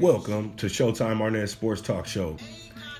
Welcome 0.00 0.54
to 0.56 0.66
Showtime 0.66 1.22
Arnett 1.22 1.48
Sports 1.48 1.80
Talk 1.80 2.06
Show. 2.06 2.36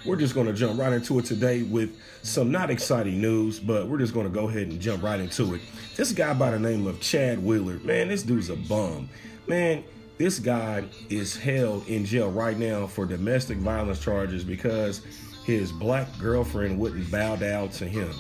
We're 0.07 0.17
just 0.17 0.35
going 0.35 0.47
to 0.47 0.55
jump 0.55 0.81
right 0.81 0.95
into 0.95 1.19
it 1.19 1.27
today 1.27 1.63
with 1.63 1.95
some 2.23 2.51
not 2.51 2.71
exciting 2.71 3.21
news, 3.21 3.61
but 3.61 3.87
we're 3.87 3.99
just 3.99 4.15
going 4.15 4.27
to 4.27 4.33
go 4.33 4.49
ahead 4.49 4.69
and 4.69 4.81
jump 4.81 5.03
right 5.03 5.21
into 5.21 5.55
it. 5.55 5.61
This 5.95 6.13
guy 6.13 6.33
by 6.33 6.53
the 6.53 6.59
name 6.59 6.87
of 6.87 6.99
Chad 7.03 7.45
Wheeler, 7.45 7.81
man, 7.81 8.09
this 8.09 8.23
dude's 8.23 8.49
a 8.49 8.57
bum. 8.57 9.11
Man, 9.47 9.85
this 10.17 10.39
guy 10.39 10.85
is 11.11 11.37
held 11.37 11.87
in 11.87 12.07
jail 12.07 12.31
right 12.31 12.59
now 12.59 12.87
for 12.87 13.05
domestic 13.05 13.59
violence 13.59 14.01
charges 14.01 14.43
because 14.43 15.03
his 15.45 15.73
black 15.73 16.09
girlfriend 16.19 16.79
wouldn't 16.79 17.11
bow 17.11 17.37
down 17.37 17.69
to 17.71 17.87
him. 17.87 18.11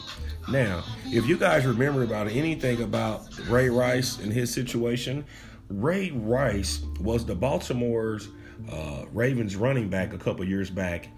Now, 0.50 0.84
if 1.06 1.26
you 1.26 1.38
guys 1.38 1.64
remember 1.64 2.02
about 2.02 2.28
anything 2.28 2.82
about 2.82 3.26
Ray 3.48 3.70
Rice 3.70 4.18
and 4.18 4.30
his 4.30 4.52
situation, 4.52 5.24
Ray 5.70 6.10
Rice 6.10 6.82
was 7.00 7.24
the 7.24 7.34
Baltimore's 7.34 8.28
uh, 8.70 9.04
Ravens 9.12 9.56
running 9.56 9.88
back 9.88 10.12
a 10.12 10.18
couple 10.18 10.44
years 10.44 10.70
back, 10.70 11.08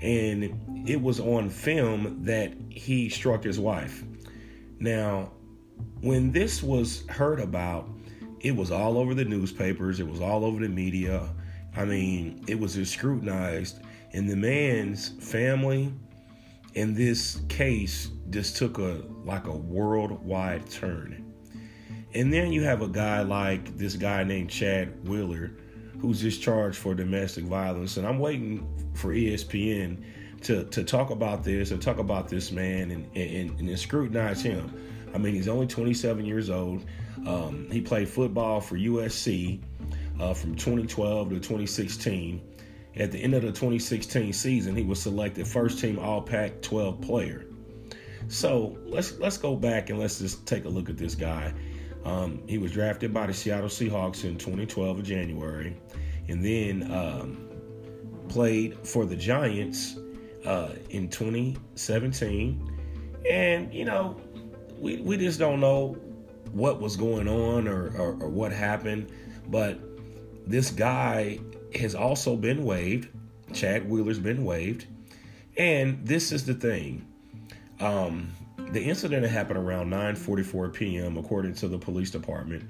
and 0.00 0.88
it 0.88 1.00
was 1.00 1.20
on 1.20 1.50
film 1.50 2.24
that 2.24 2.54
he 2.70 3.08
struck 3.08 3.42
his 3.42 3.58
wife. 3.58 4.04
Now, 4.78 5.32
when 6.00 6.32
this 6.32 6.62
was 6.62 7.06
heard 7.08 7.40
about, 7.40 7.88
it 8.40 8.54
was 8.54 8.70
all 8.70 8.98
over 8.98 9.14
the 9.14 9.24
newspapers, 9.24 10.00
it 10.00 10.06
was 10.06 10.20
all 10.20 10.44
over 10.44 10.60
the 10.60 10.68
media. 10.68 11.28
I 11.76 11.84
mean, 11.84 12.44
it 12.46 12.58
was 12.58 12.74
scrutinized, 12.88 13.80
and 14.12 14.28
the 14.28 14.36
man's 14.36 15.10
family 15.20 15.92
in 16.74 16.94
this 16.94 17.40
case 17.48 18.10
just 18.30 18.56
took 18.56 18.78
a 18.78 19.02
like 19.24 19.46
a 19.46 19.56
worldwide 19.56 20.68
turn. 20.70 21.22
And 22.14 22.32
then 22.32 22.52
you 22.52 22.62
have 22.62 22.82
a 22.82 22.88
guy 22.88 23.22
like 23.22 23.76
this 23.76 23.96
guy 23.96 24.24
named 24.24 24.50
Chad 24.50 25.06
Wheeler, 25.08 25.52
who's 26.00 26.20
just 26.20 26.42
charged 26.42 26.76
for 26.76 26.94
domestic 26.94 27.44
violence. 27.44 27.96
And 27.96 28.06
I'm 28.06 28.18
waiting 28.18 28.66
for 28.94 29.12
ESPN 29.12 30.02
to, 30.42 30.64
to 30.64 30.84
talk 30.84 31.10
about 31.10 31.44
this 31.44 31.70
and 31.70 31.80
talk 31.80 31.98
about 31.98 32.28
this 32.28 32.52
man 32.52 32.90
and, 32.90 33.16
and, 33.16 33.58
and 33.60 33.78
scrutinize 33.78 34.42
him. 34.42 34.72
I 35.14 35.18
mean, 35.18 35.34
he's 35.34 35.48
only 35.48 35.66
27 35.66 36.24
years 36.24 36.50
old. 36.50 36.84
Um, 37.26 37.68
he 37.70 37.80
played 37.80 38.08
football 38.08 38.60
for 38.60 38.76
USC 38.76 39.60
uh, 40.20 40.34
from 40.34 40.54
2012 40.54 41.30
to 41.30 41.34
2016. 41.36 42.40
At 42.96 43.12
the 43.12 43.18
end 43.18 43.34
of 43.34 43.42
the 43.42 43.48
2016 43.48 44.32
season, 44.32 44.74
he 44.74 44.82
was 44.82 45.00
selected 45.02 45.46
first 45.46 45.80
team 45.80 45.98
All 45.98 46.22
Pac 46.22 46.62
12 46.62 47.00
player. 47.00 47.46
So 48.28 48.76
let's 48.84 49.18
let's 49.18 49.38
go 49.38 49.54
back 49.54 49.90
and 49.90 49.98
let's 49.98 50.18
just 50.18 50.46
take 50.46 50.64
a 50.64 50.68
look 50.68 50.88
at 50.90 50.96
this 50.96 51.14
guy. 51.14 51.52
Um, 52.06 52.40
he 52.46 52.56
was 52.56 52.70
drafted 52.70 53.12
by 53.12 53.26
the 53.26 53.34
Seattle 53.34 53.68
Seahawks 53.68 54.24
in 54.24 54.38
2012 54.38 55.00
of 55.00 55.04
January, 55.04 55.76
and 56.28 56.44
then 56.44 56.88
um, 56.92 57.48
played 58.28 58.78
for 58.86 59.04
the 59.04 59.16
Giants 59.16 59.96
uh, 60.44 60.70
in 60.90 61.08
2017. 61.08 62.78
And 63.28 63.74
you 63.74 63.84
know, 63.84 64.20
we 64.78 64.98
we 64.98 65.16
just 65.16 65.40
don't 65.40 65.58
know 65.58 65.98
what 66.52 66.80
was 66.80 66.96
going 66.96 67.26
on 67.26 67.66
or, 67.66 67.88
or, 67.98 68.16
or 68.20 68.28
what 68.28 68.52
happened, 68.52 69.10
but 69.48 69.80
this 70.46 70.70
guy 70.70 71.40
has 71.74 71.96
also 71.96 72.36
been 72.36 72.64
waived. 72.64 73.08
Chad 73.52 73.90
Wheeler's 73.90 74.20
been 74.20 74.44
waived, 74.44 74.86
and 75.56 76.06
this 76.06 76.30
is 76.30 76.46
the 76.46 76.54
thing. 76.54 77.04
Um, 77.80 78.28
the 78.72 78.82
incident 78.82 79.26
happened 79.26 79.58
around 79.58 79.90
9:44 79.90 80.72
p.m. 80.72 81.16
according 81.16 81.54
to 81.54 81.68
the 81.68 81.78
police 81.78 82.10
department, 82.10 82.68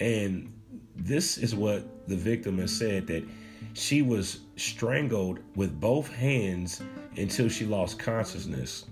and 0.00 0.52
this 0.94 1.38
is 1.38 1.54
what 1.54 2.08
the 2.08 2.16
victim 2.16 2.58
has 2.58 2.76
said 2.76 3.06
that 3.06 3.24
she 3.74 4.02
was 4.02 4.40
strangled 4.56 5.40
with 5.54 5.78
both 5.78 6.12
hands 6.12 6.82
until 7.16 7.48
she 7.48 7.64
lost 7.64 7.98
consciousness. 7.98 8.86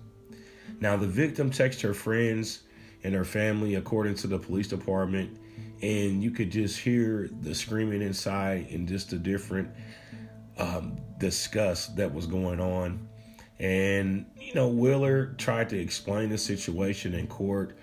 Now, 0.80 0.96
the 0.96 1.06
victim 1.06 1.50
texted 1.50 1.82
her 1.82 1.94
friends 1.94 2.62
and 3.02 3.14
her 3.14 3.24
family, 3.24 3.74
according 3.76 4.16
to 4.16 4.26
the 4.26 4.38
police 4.38 4.68
department, 4.68 5.38
and 5.82 6.22
you 6.22 6.30
could 6.30 6.50
just 6.50 6.78
hear 6.78 7.28
the 7.40 7.54
screaming 7.54 8.02
inside 8.02 8.68
and 8.70 8.88
just 8.88 9.10
the 9.10 9.16
different 9.16 9.68
um, 10.58 10.98
disgust 11.18 11.96
that 11.96 12.12
was 12.12 12.26
going 12.26 12.60
on. 12.60 13.08
And, 13.58 14.26
you 14.38 14.54
know, 14.54 14.68
Wheeler 14.68 15.34
tried 15.38 15.68
to 15.70 15.78
explain 15.78 16.28
the 16.28 16.38
situation 16.38 17.14
in 17.14 17.26
court. 17.26 17.76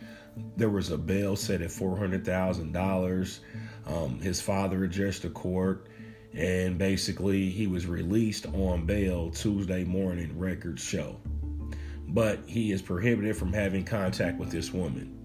There 0.57 0.69
was 0.69 0.91
a 0.91 0.97
bail 0.97 1.35
set 1.35 1.61
at 1.61 1.69
$400,000. 1.69 3.39
Um, 3.87 4.19
his 4.19 4.41
father 4.41 4.83
addressed 4.83 5.23
the 5.23 5.29
court, 5.29 5.87
and 6.33 6.77
basically 6.77 7.49
he 7.49 7.67
was 7.67 7.87
released 7.87 8.45
on 8.47 8.85
bail 8.85 9.31
Tuesday 9.31 9.83
morning, 9.83 10.37
records 10.37 10.83
show. 10.83 11.19
But 12.07 12.39
he 12.45 12.71
is 12.71 12.81
prohibited 12.81 13.37
from 13.37 13.53
having 13.53 13.85
contact 13.85 14.37
with 14.37 14.51
this 14.51 14.71
woman. 14.71 15.17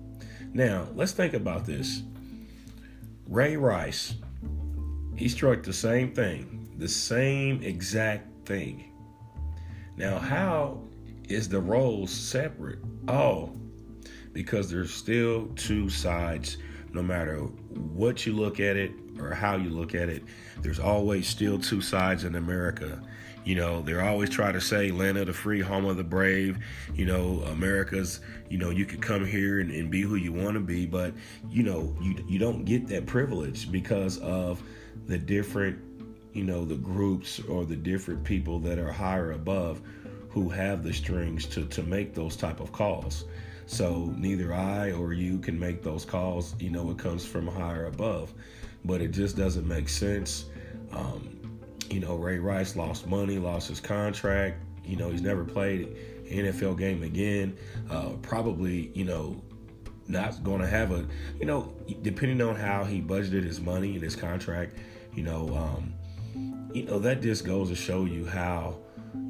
Now, 0.52 0.88
let's 0.94 1.12
think 1.12 1.34
about 1.34 1.66
this. 1.66 2.02
Ray 3.28 3.56
Rice, 3.56 4.14
he 5.16 5.28
struck 5.28 5.62
the 5.62 5.72
same 5.72 6.14
thing, 6.14 6.70
the 6.78 6.88
same 6.88 7.62
exact 7.62 8.46
thing. 8.46 8.92
Now, 9.96 10.18
how 10.18 10.82
is 11.28 11.48
the 11.48 11.60
role 11.60 12.06
separate? 12.06 12.78
Oh, 13.08 13.52
because 14.32 14.70
there's 14.70 14.92
still 14.92 15.46
two 15.56 15.88
sides, 15.88 16.58
no 16.92 17.02
matter 17.02 17.38
what 17.38 18.26
you 18.26 18.34
look 18.34 18.60
at 18.60 18.76
it 18.76 18.92
or 19.18 19.32
how 19.32 19.56
you 19.56 19.70
look 19.70 19.94
at 19.94 20.08
it. 20.08 20.22
There's 20.60 20.78
always 20.78 21.26
still 21.26 21.58
two 21.58 21.80
sides 21.80 22.24
in 22.24 22.34
America. 22.34 23.02
You 23.44 23.54
know, 23.54 23.80
they're 23.80 24.02
always 24.02 24.28
trying 24.28 24.54
to 24.54 24.60
say 24.60 24.90
land 24.90 25.16
of 25.16 25.28
the 25.28 25.32
free, 25.32 25.60
home 25.60 25.86
of 25.86 25.96
the 25.96 26.04
brave. 26.04 26.58
You 26.94 27.06
know, 27.06 27.42
America's, 27.46 28.20
you 28.50 28.58
know, 28.58 28.70
you 28.70 28.84
could 28.84 29.00
come 29.00 29.24
here 29.24 29.60
and, 29.60 29.70
and 29.70 29.90
be 29.90 30.02
who 30.02 30.16
you 30.16 30.32
want 30.32 30.54
to 30.54 30.60
be, 30.60 30.84
but, 30.84 31.14
you 31.48 31.62
know, 31.62 31.96
you, 32.02 32.22
you 32.28 32.38
don't 32.38 32.64
get 32.64 32.88
that 32.88 33.06
privilege 33.06 33.70
because 33.70 34.18
of 34.18 34.62
the 35.06 35.16
different 35.16 35.78
you 36.36 36.44
know, 36.44 36.66
the 36.66 36.76
groups 36.76 37.40
or 37.40 37.64
the 37.64 37.74
different 37.74 38.22
people 38.22 38.58
that 38.58 38.78
are 38.78 38.92
higher 38.92 39.32
above 39.32 39.80
who 40.28 40.50
have 40.50 40.82
the 40.82 40.92
strings 40.92 41.46
to, 41.46 41.64
to 41.64 41.82
make 41.82 42.14
those 42.14 42.36
type 42.36 42.60
of 42.60 42.70
calls. 42.72 43.24
So 43.64 44.14
neither 44.18 44.52
I 44.52 44.92
or 44.92 45.14
you 45.14 45.38
can 45.38 45.58
make 45.58 45.82
those 45.82 46.04
calls. 46.04 46.54
You 46.60 46.68
know, 46.68 46.90
it 46.90 46.98
comes 46.98 47.24
from 47.24 47.46
higher 47.46 47.86
above, 47.86 48.34
but 48.84 49.00
it 49.00 49.12
just 49.12 49.34
doesn't 49.34 49.66
make 49.66 49.88
sense. 49.88 50.44
Um, 50.92 51.60
you 51.90 52.00
know, 52.00 52.16
Ray 52.16 52.38
Rice 52.38 52.76
lost 52.76 53.06
money, 53.06 53.38
lost 53.38 53.68
his 53.68 53.80
contract. 53.80 54.60
You 54.84 54.96
know, 54.96 55.08
he's 55.10 55.22
never 55.22 55.42
played 55.42 55.96
NFL 56.26 56.78
game 56.78 57.02
again. 57.02 57.56
Uh, 57.90 58.10
probably, 58.20 58.90
you 58.94 59.06
know, 59.06 59.42
not 60.06 60.44
going 60.44 60.60
to 60.60 60.68
have 60.68 60.92
a, 60.92 61.06
you 61.40 61.46
know, 61.46 61.72
depending 62.02 62.46
on 62.46 62.56
how 62.56 62.84
he 62.84 63.00
budgeted 63.00 63.42
his 63.42 63.58
money 63.58 63.94
and 63.94 64.02
his 64.02 64.14
contract, 64.14 64.76
you 65.14 65.22
know, 65.22 65.48
um, 65.56 65.94
you 66.76 66.82
know, 66.82 66.98
that 66.98 67.22
just 67.22 67.46
goes 67.46 67.70
to 67.70 67.74
show 67.74 68.04
you 68.04 68.26
how, 68.26 68.76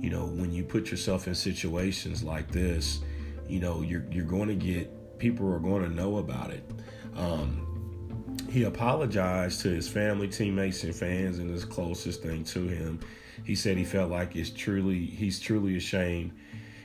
you 0.01 0.11
know, 0.11 0.27
when 0.27 0.53
you 0.53 0.65
put 0.65 0.91
yourself 0.91 1.29
in 1.29 1.35
situations 1.35 2.25
like 2.25 2.51
this, 2.51 3.03
you 3.49 3.61
know, 3.61 3.83
you're 3.83 4.05
you're 4.11 4.25
going 4.25 4.49
to 4.49 4.57
get 4.57 5.19
people 5.21 5.49
are 5.53 5.61
going 5.61 5.85
to 5.85 5.89
know 5.89 6.19
about 6.19 6.51
it. 6.51 6.69
Um, 7.15 8.37
he 8.51 8.65
apologized 8.65 9.61
to 9.61 9.69
his 9.69 9.89
family, 9.89 10.27
teammates, 10.27 10.83
and 10.83 10.93
fans, 10.93 11.39
and 11.39 11.49
his 11.49 11.65
closest 11.65 12.21
thing 12.21 12.43
to 12.47 12.67
him. 12.67 12.99
He 13.45 13.55
said 13.55 13.77
he 13.77 13.85
felt 13.85 14.11
like 14.11 14.35
it's 14.35 14.51
truly 14.51 15.07
he's 15.07 15.39
truly 15.39 15.77
ashamed. 15.77 16.33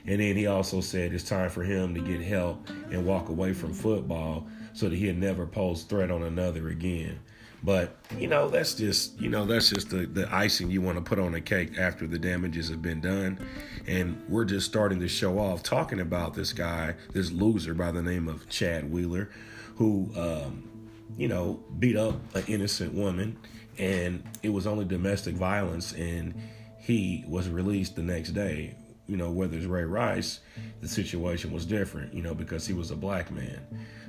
And 0.06 0.20
then 0.20 0.36
he 0.36 0.46
also 0.46 0.80
said 0.80 1.12
it's 1.12 1.24
time 1.24 1.50
for 1.50 1.64
him 1.64 1.92
to 1.94 2.00
get 2.00 2.20
help 2.20 2.68
and 2.92 3.04
walk 3.04 3.30
away 3.30 3.52
from 3.52 3.74
football 3.74 4.46
so 4.74 4.88
that 4.88 4.94
he'll 4.96 5.14
never 5.16 5.44
pose 5.44 5.82
threat 5.82 6.12
on 6.12 6.22
another 6.22 6.68
again. 6.68 7.18
But 7.64 7.96
you 8.18 8.26
know, 8.26 8.48
that's 8.48 8.74
just 8.74 9.20
you 9.20 9.28
know 9.28 9.44
that's 9.44 9.70
just 9.70 9.90
the 9.90 10.06
the 10.06 10.32
icing 10.34 10.70
you 10.70 10.82
want 10.82 10.98
to 10.98 11.02
put 11.02 11.18
on 11.18 11.32
the 11.32 11.40
cake 11.40 11.78
after 11.78 12.06
the 12.06 12.18
damages 12.18 12.68
have 12.70 12.82
been 12.82 13.00
done, 13.00 13.38
and 13.86 14.20
we're 14.28 14.44
just 14.44 14.66
starting 14.66 14.98
to 15.00 15.08
show 15.08 15.38
off 15.38 15.62
talking 15.62 16.00
about 16.00 16.34
this 16.34 16.52
guy, 16.52 16.94
this 17.12 17.30
loser 17.30 17.74
by 17.74 17.92
the 17.92 18.02
name 18.02 18.26
of 18.26 18.48
Chad 18.48 18.90
Wheeler, 18.90 19.30
who 19.76 20.10
um, 20.16 20.68
you 21.16 21.28
know 21.28 21.62
beat 21.78 21.96
up 21.96 22.16
an 22.34 22.44
innocent 22.48 22.94
woman, 22.94 23.38
and 23.78 24.24
it 24.42 24.48
was 24.48 24.66
only 24.66 24.84
domestic 24.84 25.36
violence, 25.36 25.92
and 25.92 26.34
he 26.80 27.24
was 27.28 27.48
released 27.48 27.94
the 27.94 28.02
next 28.02 28.30
day 28.30 28.74
you 29.06 29.16
know, 29.16 29.30
whether 29.30 29.56
it's 29.56 29.66
Ray 29.66 29.84
Rice, 29.84 30.40
the 30.80 30.88
situation 30.88 31.52
was 31.52 31.66
different, 31.66 32.14
you 32.14 32.22
know, 32.22 32.34
because 32.34 32.66
he 32.66 32.72
was 32.72 32.90
a 32.90 32.96
black 32.96 33.30
man. 33.30 33.60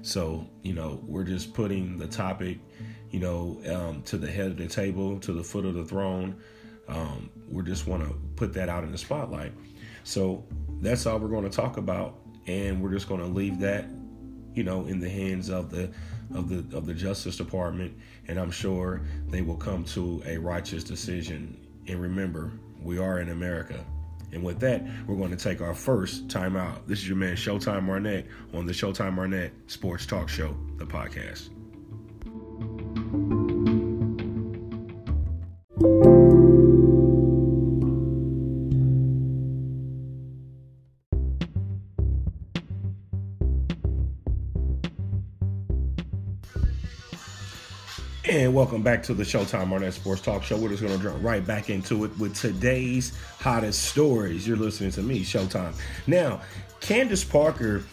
So, 0.02 0.48
you 0.62 0.74
know, 0.74 1.00
we're 1.06 1.24
just 1.24 1.54
putting 1.54 1.98
the 1.98 2.08
topic, 2.08 2.60
you 3.10 3.20
know, 3.20 3.62
um, 3.74 4.04
to 4.04 4.18
the 4.18 4.30
head 4.30 4.48
of 4.48 4.58
the 4.58 4.68
table, 4.68 5.20
to 5.22 5.34
the 5.34 5.44
foot 5.44 5.66
of 5.66 5.74
the 5.74 5.86
throne. 5.86 6.36
Um, 6.88 7.30
we 7.50 7.64
just 7.64 7.88
want 7.88 8.04
to 8.08 8.14
put 8.36 8.54
that 8.54 8.70
out 8.70 8.84
in 8.84 8.92
the 8.92 8.98
spotlight. 8.98 9.54
So 10.04 10.46
that's 10.82 11.06
all 11.06 11.20
we're 11.20 11.30
going 11.30 11.50
to 11.50 11.56
talk 11.56 11.78
about, 11.78 12.20
and 12.46 12.82
we're 12.82 12.92
just 12.92 13.08
going 13.08 13.22
to 13.22 13.28
leave 13.28 13.60
that, 13.60 13.86
you 14.54 14.64
know, 14.64 14.86
in 14.86 15.00
the 15.00 15.10
hands 15.10 15.50
of 15.50 15.70
the 15.70 15.92
of 16.34 16.50
the 16.50 16.78
of 16.78 16.86
the 16.86 16.94
Justice 16.94 17.38
Department, 17.38 17.96
and 18.28 18.40
I'm 18.40 18.52
sure 18.52 19.02
they 19.28 19.42
will 19.42 19.58
come 19.58 19.84
to 19.86 20.22
a 20.26 20.38
righteous 20.38 20.84
decision 20.84 21.58
And 21.88 22.02
remember, 22.02 22.54
we 22.82 22.98
are 22.98 23.20
in 23.20 23.30
America. 23.30 23.84
And 24.34 24.44
with 24.44 24.60
that, 24.60 24.84
we're 25.08 25.16
going 25.16 25.32
to 25.32 25.38
take 25.38 25.62
our 25.62 25.74
first 25.74 26.30
time 26.30 26.56
out. 26.56 26.88
This 26.88 27.00
is 27.00 27.08
your 27.08 27.18
man, 27.18 27.36
Showtime 27.36 27.88
Arnett, 27.90 28.26
on 28.54 28.66
the 28.66 28.74
Showtime 28.74 29.18
Arnett 29.18 29.54
Sports 29.68 30.06
Talk 30.06 30.30
Show, 30.30 30.56
the 30.78 30.86
podcast. 30.86 31.50
Welcome 48.54 48.84
back 48.84 49.02
to 49.04 49.16
the 49.16 49.24
Showtime 49.24 49.72
Arnett 49.72 49.96
Sports 49.96 50.22
Talk 50.22 50.44
Show. 50.44 50.58
We're 50.58 50.70
just 50.70 50.84
going 50.84 50.96
to 50.96 51.02
jump 51.02 51.24
right 51.24 51.44
back 51.44 51.72
into 51.72 52.06
it 52.06 52.16
with 52.20 52.36
today's 52.36 53.18
hottest 53.40 53.86
stories. 53.86 54.48
You're 54.48 54.58
listening 54.58 54.92
to 54.92 55.02
me, 55.02 55.22
Showtime. 55.22 55.74
Now, 56.06 56.40
Candace 56.80 57.24
Parker 57.24 57.84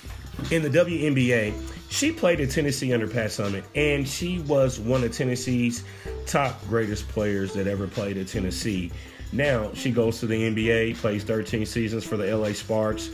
in 0.51 0.63
the 0.63 0.69
WNBA, 0.69 1.55
she 1.89 2.13
played 2.13 2.41
at 2.41 2.51
Tennessee 2.51 2.93
under 2.93 3.09
Pat 3.09 3.31
Summitt, 3.31 3.65
and 3.75 4.07
she 4.07 4.41
was 4.41 4.79
one 4.79 5.03
of 5.03 5.13
Tennessee's 5.13 5.83
top 6.27 6.63
greatest 6.69 7.09
players 7.09 7.55
that 7.55 7.67
ever 7.67 7.87
played 7.87 8.19
at 8.19 8.29
Tennessee. 8.29 8.93
Now 9.33 9.73
she 9.73 9.91
goes 9.91 10.21
to 10.21 10.27
the 10.27 10.37
NBA, 10.37 10.97
plays 10.97 11.25
13 11.25 11.65
seasons 11.65 12.05
for 12.05 12.19
the 12.19 12.37
LA 12.37 12.53
Sparks. 12.53 13.09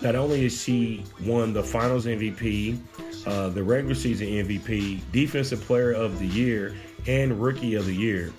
Not 0.00 0.14
only 0.14 0.46
is 0.46 0.62
she 0.62 1.04
won 1.20 1.52
the 1.52 1.62
Finals 1.62 2.06
MVP, 2.06 2.78
uh, 3.26 3.48
the 3.48 3.62
regular 3.62 3.94
season 3.94 4.28
MVP, 4.28 5.00
Defensive 5.12 5.60
Player 5.62 5.92
of 5.92 6.18
the 6.18 6.26
Year, 6.26 6.74
and 7.06 7.40
Rookie 7.40 7.74
of 7.74 7.86
the 7.86 7.94
Year. 7.94 8.32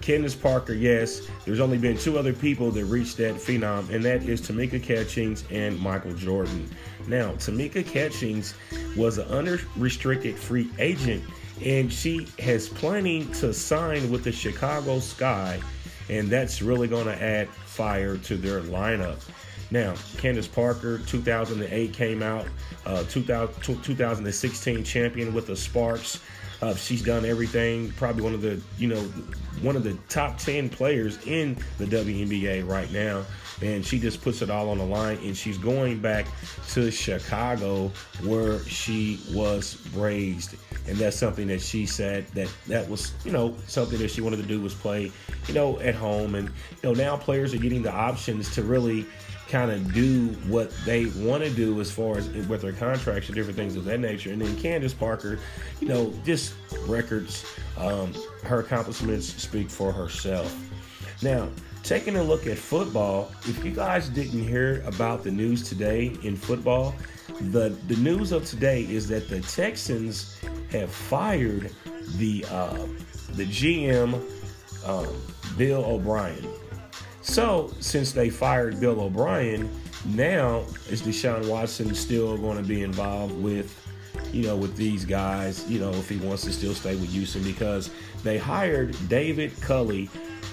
Candace 0.00 0.34
Parker, 0.34 0.74
yes, 0.74 1.28
there's 1.44 1.60
only 1.60 1.78
been 1.78 1.96
two 1.96 2.18
other 2.18 2.32
people 2.32 2.70
that 2.72 2.84
reached 2.86 3.16
that 3.18 3.36
phenom, 3.36 3.88
and 3.90 4.04
that 4.04 4.22
is 4.24 4.40
Tamika 4.40 4.82
Catchings 4.82 5.44
and 5.50 5.78
Michael 5.78 6.14
Jordan. 6.14 6.68
Now, 7.06 7.32
Tamika 7.32 7.86
Catchings 7.86 8.54
was 8.96 9.18
an 9.18 9.28
unrestricted 9.28 10.36
free 10.36 10.70
agent, 10.78 11.22
and 11.64 11.92
she 11.92 12.26
has 12.40 12.68
planning 12.68 13.30
to 13.34 13.52
sign 13.54 14.10
with 14.10 14.24
the 14.24 14.32
Chicago 14.32 14.98
Sky, 14.98 15.60
and 16.08 16.28
that's 16.28 16.62
really 16.62 16.88
going 16.88 17.06
to 17.06 17.22
add 17.22 17.48
fire 17.48 18.16
to 18.18 18.36
their 18.36 18.60
lineup. 18.60 19.20
Now, 19.72 19.94
Candace 20.18 20.46
Parker, 20.46 20.98
2008 20.98 21.94
came 21.94 22.22
out, 22.22 22.46
uh, 22.84 23.04
2000, 23.04 23.82
2016 23.82 24.84
champion 24.84 25.32
with 25.32 25.46
the 25.46 25.56
Sparks. 25.56 26.20
Uh, 26.60 26.74
she's 26.74 27.02
done 27.02 27.24
everything. 27.24 27.90
Probably 27.92 28.22
one 28.22 28.34
of 28.34 28.42
the, 28.42 28.60
you 28.76 28.86
know, 28.86 29.00
one 29.62 29.74
of 29.74 29.82
the 29.82 29.94
top 30.10 30.36
10 30.36 30.68
players 30.68 31.18
in 31.26 31.56
the 31.78 31.86
WNBA 31.86 32.68
right 32.68 32.92
now. 32.92 33.24
And 33.62 33.84
she 33.84 33.98
just 33.98 34.20
puts 34.20 34.42
it 34.42 34.50
all 34.50 34.68
on 34.68 34.78
the 34.78 34.84
line. 34.84 35.18
And 35.24 35.34
she's 35.34 35.56
going 35.56 36.00
back 36.00 36.26
to 36.68 36.90
Chicago 36.90 37.90
where 38.24 38.60
she 38.66 39.20
was 39.32 39.78
raised. 39.94 40.54
And 40.86 40.98
that's 40.98 41.16
something 41.16 41.46
that 41.48 41.62
she 41.62 41.86
said 41.86 42.26
that 42.34 42.52
that 42.66 42.88
was, 42.88 43.12
you 43.24 43.32
know, 43.32 43.56
something 43.66 43.98
that 43.98 44.10
she 44.10 44.20
wanted 44.20 44.36
to 44.36 44.46
do 44.46 44.60
was 44.60 44.74
play, 44.74 45.10
you 45.48 45.54
know, 45.54 45.80
at 45.80 45.94
home. 45.94 46.34
And, 46.34 46.48
you 46.48 46.54
know, 46.90 46.92
now 46.92 47.16
players 47.16 47.54
are 47.54 47.58
getting 47.58 47.82
the 47.82 47.92
options 47.92 48.54
to 48.54 48.62
really 48.62 49.06
kind 49.52 49.70
of 49.70 49.92
do 49.92 50.28
what 50.48 50.72
they 50.86 51.04
want 51.04 51.44
to 51.44 51.50
do 51.50 51.78
as 51.82 51.90
far 51.90 52.16
as 52.16 52.26
with 52.48 52.62
their 52.62 52.72
contracts 52.72 53.28
and 53.28 53.36
different 53.36 53.54
things 53.54 53.76
of 53.76 53.84
that 53.84 54.00
nature. 54.00 54.32
And 54.32 54.40
then 54.40 54.56
Candace 54.56 54.94
Parker, 54.94 55.38
you 55.78 55.88
know, 55.88 56.10
just 56.24 56.54
records, 56.86 57.44
um, 57.76 58.14
her 58.44 58.60
accomplishments 58.60 59.26
speak 59.42 59.68
for 59.68 59.92
herself. 59.92 60.56
Now, 61.22 61.50
taking 61.82 62.16
a 62.16 62.22
look 62.22 62.46
at 62.46 62.56
football, 62.56 63.30
if 63.42 63.62
you 63.62 63.72
guys 63.72 64.08
didn't 64.08 64.42
hear 64.42 64.82
about 64.86 65.22
the 65.22 65.30
news 65.30 65.68
today 65.68 66.16
in 66.22 66.34
football, 66.34 66.94
the 67.50 67.76
the 67.88 67.96
news 67.96 68.32
of 68.32 68.46
today 68.46 68.84
is 68.84 69.06
that 69.08 69.28
the 69.28 69.40
Texans 69.40 70.38
have 70.70 70.90
fired 70.90 71.70
the 72.16 72.44
uh, 72.50 72.86
the 73.34 73.44
GM 73.44 74.14
um, 74.86 75.22
Bill 75.58 75.84
O'Brien. 75.84 76.48
So, 77.22 77.72
since 77.78 78.12
they 78.12 78.30
fired 78.30 78.80
Bill 78.80 79.00
O'Brien, 79.00 79.70
now 80.06 80.64
is 80.90 81.02
Deshaun 81.02 81.48
Watson 81.48 81.94
still 81.94 82.36
going 82.36 82.56
to 82.56 82.64
be 82.68 82.82
involved 82.82 83.40
with, 83.40 83.78
you 84.32 84.42
know, 84.42 84.56
with 84.56 84.76
these 84.76 85.04
guys, 85.04 85.68
you 85.70 85.78
know, 85.78 85.90
if 85.90 86.08
he 86.08 86.16
wants 86.16 86.42
to 86.44 86.52
still 86.52 86.74
stay 86.74 86.96
with 86.96 87.10
Houston? 87.10 87.42
Because 87.44 87.90
they 88.24 88.38
hired 88.38 88.96
David 89.08 89.52
Culley, 89.60 90.10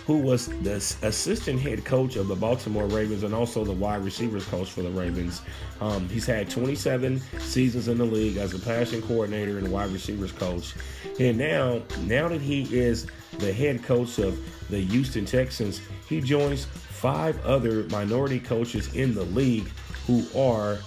who 0.10 0.18
was 0.18 0.48
the 0.64 0.74
assistant 1.04 1.62
head 1.62 1.86
coach 1.86 2.16
of 2.16 2.28
the 2.28 2.36
Baltimore 2.36 2.88
Ravens 2.88 3.22
and 3.22 3.32
also 3.32 3.64
the 3.64 3.72
wide 3.72 4.04
receivers 4.04 4.44
coach 4.46 4.72
for 4.72 4.82
the 4.82 4.90
Ravens. 4.90 5.44
Um, 5.82 6.10
he's 6.10 6.26
had 6.26 6.50
27 6.50 7.22
seasons 7.38 7.88
in 7.88 8.00
the 8.00 8.06
league 8.06 8.38
as 8.38 8.56
a 8.56 8.60
passing 8.60 9.04
coordinator 9.04 9.60
and 9.60 9.72
wide 9.72 9.92
receivers 9.92 10.32
coach. 10.32 10.74
And 11.20 11.38
now, 11.38 11.84
now 12.06 12.28
that 12.28 12.42
he 12.42 12.64
is 12.76 13.06
the 13.38 13.54
head 13.54 13.84
coach 13.84 14.18
of 14.18 14.40
the 14.72 14.80
Houston 14.80 15.28
Texans, 15.28 15.80
he 16.08 16.22
joins 16.22 16.66
five 16.66 17.40
other 17.46 17.84
minority 17.92 18.40
coaches 18.40 18.92
in 18.96 19.14
the 19.14 19.26
league 19.26 19.70
who 20.08 20.26
are 20.36 20.80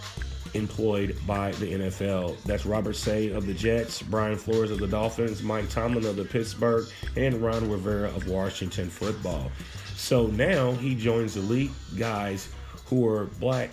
employed 0.55 1.17
by 1.27 1.53
the 1.53 1.67
NFL. 1.67 2.43
That's 2.44 2.67
Robert 2.67 2.94
Saleh 2.94 3.33
of 3.33 3.47
the 3.47 3.55
Jets, 3.55 4.03
Brian 4.03 4.37
Flores 4.37 4.71
of 4.71 4.79
the 4.79 4.89
Dolphins, 4.89 5.43
Mike 5.43 5.69
Tomlin 5.71 6.05
of 6.06 6.17
the 6.17 6.25
Pittsburgh, 6.25 6.87
and 7.17 7.37
Ron 7.37 7.71
Rivera 7.71 8.09
of 8.09 8.29
Washington 8.29 8.91
Football. 8.91 9.50
So 9.97 10.27
now 10.29 10.73
he 10.73 10.94
joins 10.94 11.37
elite 11.37 11.71
guys 11.97 12.49
who 12.87 13.06
are 13.06 13.27
black 13.41 13.71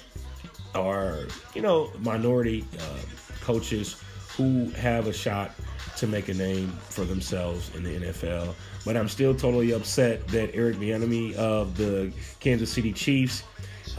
or, 0.75 1.27
you 1.53 1.61
know, 1.61 1.91
minority 1.99 2.65
uh, 2.79 2.99
coaches 3.41 4.01
who 4.37 4.69
have 4.71 5.07
a 5.07 5.13
shot 5.13 5.51
to 5.97 6.07
make 6.07 6.29
a 6.29 6.33
name 6.33 6.69
for 6.89 7.03
themselves 7.03 7.75
in 7.75 7.83
the 7.83 8.07
NFL. 8.07 8.53
But 8.85 8.95
I'm 8.95 9.09
still 9.09 9.35
totally 9.35 9.71
upset 9.71 10.25
that 10.29 10.55
Eric 10.55 10.77
Bieniemy 10.77 11.33
of 11.35 11.75
the 11.75 12.13
Kansas 12.39 12.71
City 12.71 12.93
Chiefs, 12.93 13.43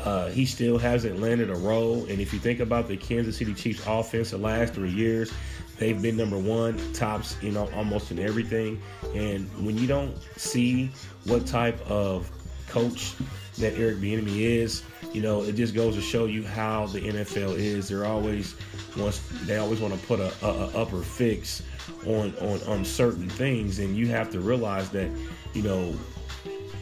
uh, 0.05 0.29
he 0.29 0.47
still 0.47 0.79
hasn't 0.79 1.21
landed 1.21 1.51
a 1.51 1.55
role. 1.55 2.05
And 2.07 2.21
if 2.21 2.33
you 2.33 2.39
think 2.39 2.61
about 2.61 2.89
the 2.89 2.97
Kansas 2.97 3.37
City 3.37 3.55
Chiefs 3.55 3.85
offense 3.87 4.31
the 4.31 4.39
last 4.39 4.75
three 4.75 4.91
years, 4.91 5.33
they've 5.79 6.01
been 6.01 6.17
number 6.17 6.39
one, 6.39 6.93
tops, 6.93 7.37
you 7.43 7.53
know, 7.53 7.69
almost 7.75 8.11
in 8.11 8.19
everything. 8.19 8.81
And 9.15 9.49
when 9.65 9.77
you 9.77 9.87
don't 9.87 10.17
see 10.37 10.91
what 11.25 11.47
type 11.47 11.81
of 11.91 12.31
coach 12.69 13.15
that 13.59 13.75
Eric 13.75 13.97
Bieniemy 13.97 14.41
is, 14.41 14.83
you 15.13 15.21
know, 15.23 15.43
it 15.43 15.55
just 15.55 15.75
goes 15.75 15.97
to 15.97 16.01
show 16.01 16.27
you 16.27 16.45
how 16.45 16.87
the 16.87 17.01
NFL 17.01 17.57
is. 17.57 17.89
They're 17.89 18.07
always 18.07 18.55
wants 18.97 19.21
they 19.45 19.57
always 19.57 19.81
want 19.81 19.99
to 19.99 20.07
put 20.07 20.21
a, 20.21 20.33
a, 20.45 20.49
a 20.49 20.83
upper 20.83 21.03
fix 21.03 21.63
on 22.07 22.35
on 22.39 22.63
on 22.69 22.85
certain 22.85 23.29
things, 23.29 23.81
and 23.81 23.97
you 23.97 24.07
have 24.09 24.31
to 24.31 24.41
realize 24.41 24.89
that 24.91 25.11
you 25.53 25.63
know 25.63 25.93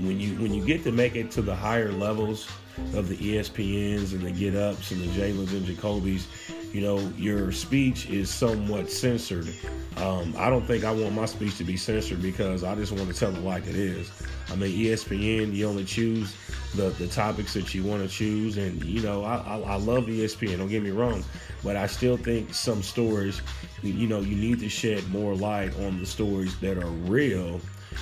when 0.00 0.20
you 0.20 0.34
when 0.36 0.52
you 0.52 0.64
get 0.64 0.84
to 0.84 0.92
make 0.92 1.16
it 1.16 1.30
to 1.32 1.42
the 1.42 1.54
higher 1.54 1.90
levels 1.90 2.48
of 2.94 3.08
the 3.08 3.16
ESPNs 3.16 4.12
and 4.12 4.22
the 4.22 4.30
Get 4.30 4.54
Ups 4.54 4.90
and 4.90 5.00
the 5.00 5.06
Jalen's 5.06 5.52
and 5.52 5.66
Jacobys, 5.66 6.26
you 6.72 6.80
know 6.80 6.98
your 7.16 7.52
speech 7.52 8.08
is 8.10 8.30
somewhat 8.30 8.90
censored. 8.90 9.48
Um, 9.96 10.34
I 10.36 10.48
don't 10.50 10.64
think 10.66 10.84
I 10.84 10.92
want 10.92 11.14
my 11.14 11.26
speech 11.26 11.56
to 11.58 11.64
be 11.64 11.76
censored 11.76 12.22
because 12.22 12.62
I 12.62 12.74
just 12.74 12.92
want 12.92 13.08
to 13.08 13.14
tell 13.18 13.34
it 13.34 13.42
like 13.42 13.66
it 13.66 13.74
is. 13.74 14.10
I 14.50 14.56
mean, 14.56 14.76
ESPN, 14.76 15.52
you 15.52 15.66
only 15.66 15.84
choose 15.84 16.34
the, 16.74 16.90
the 16.90 17.08
topics 17.08 17.54
that 17.54 17.74
you 17.74 17.82
want 17.82 18.02
to 18.02 18.08
choose, 18.08 18.56
and 18.56 18.82
you 18.84 19.02
know, 19.02 19.24
I, 19.24 19.36
I, 19.36 19.60
I 19.60 19.74
love 19.76 20.04
ESPN. 20.06 20.58
Don't 20.58 20.68
get 20.68 20.82
me 20.82 20.90
wrong, 20.90 21.24
but 21.64 21.76
I 21.76 21.86
still 21.86 22.16
think 22.16 22.54
some 22.54 22.82
stories, 22.82 23.42
you 23.82 24.06
know, 24.06 24.20
you 24.20 24.36
need 24.36 24.60
to 24.60 24.68
shed 24.68 25.08
more 25.08 25.34
light 25.34 25.74
on 25.80 25.98
the 25.98 26.06
stories 26.06 26.58
that 26.60 26.78
are 26.78 26.90
real 26.90 27.60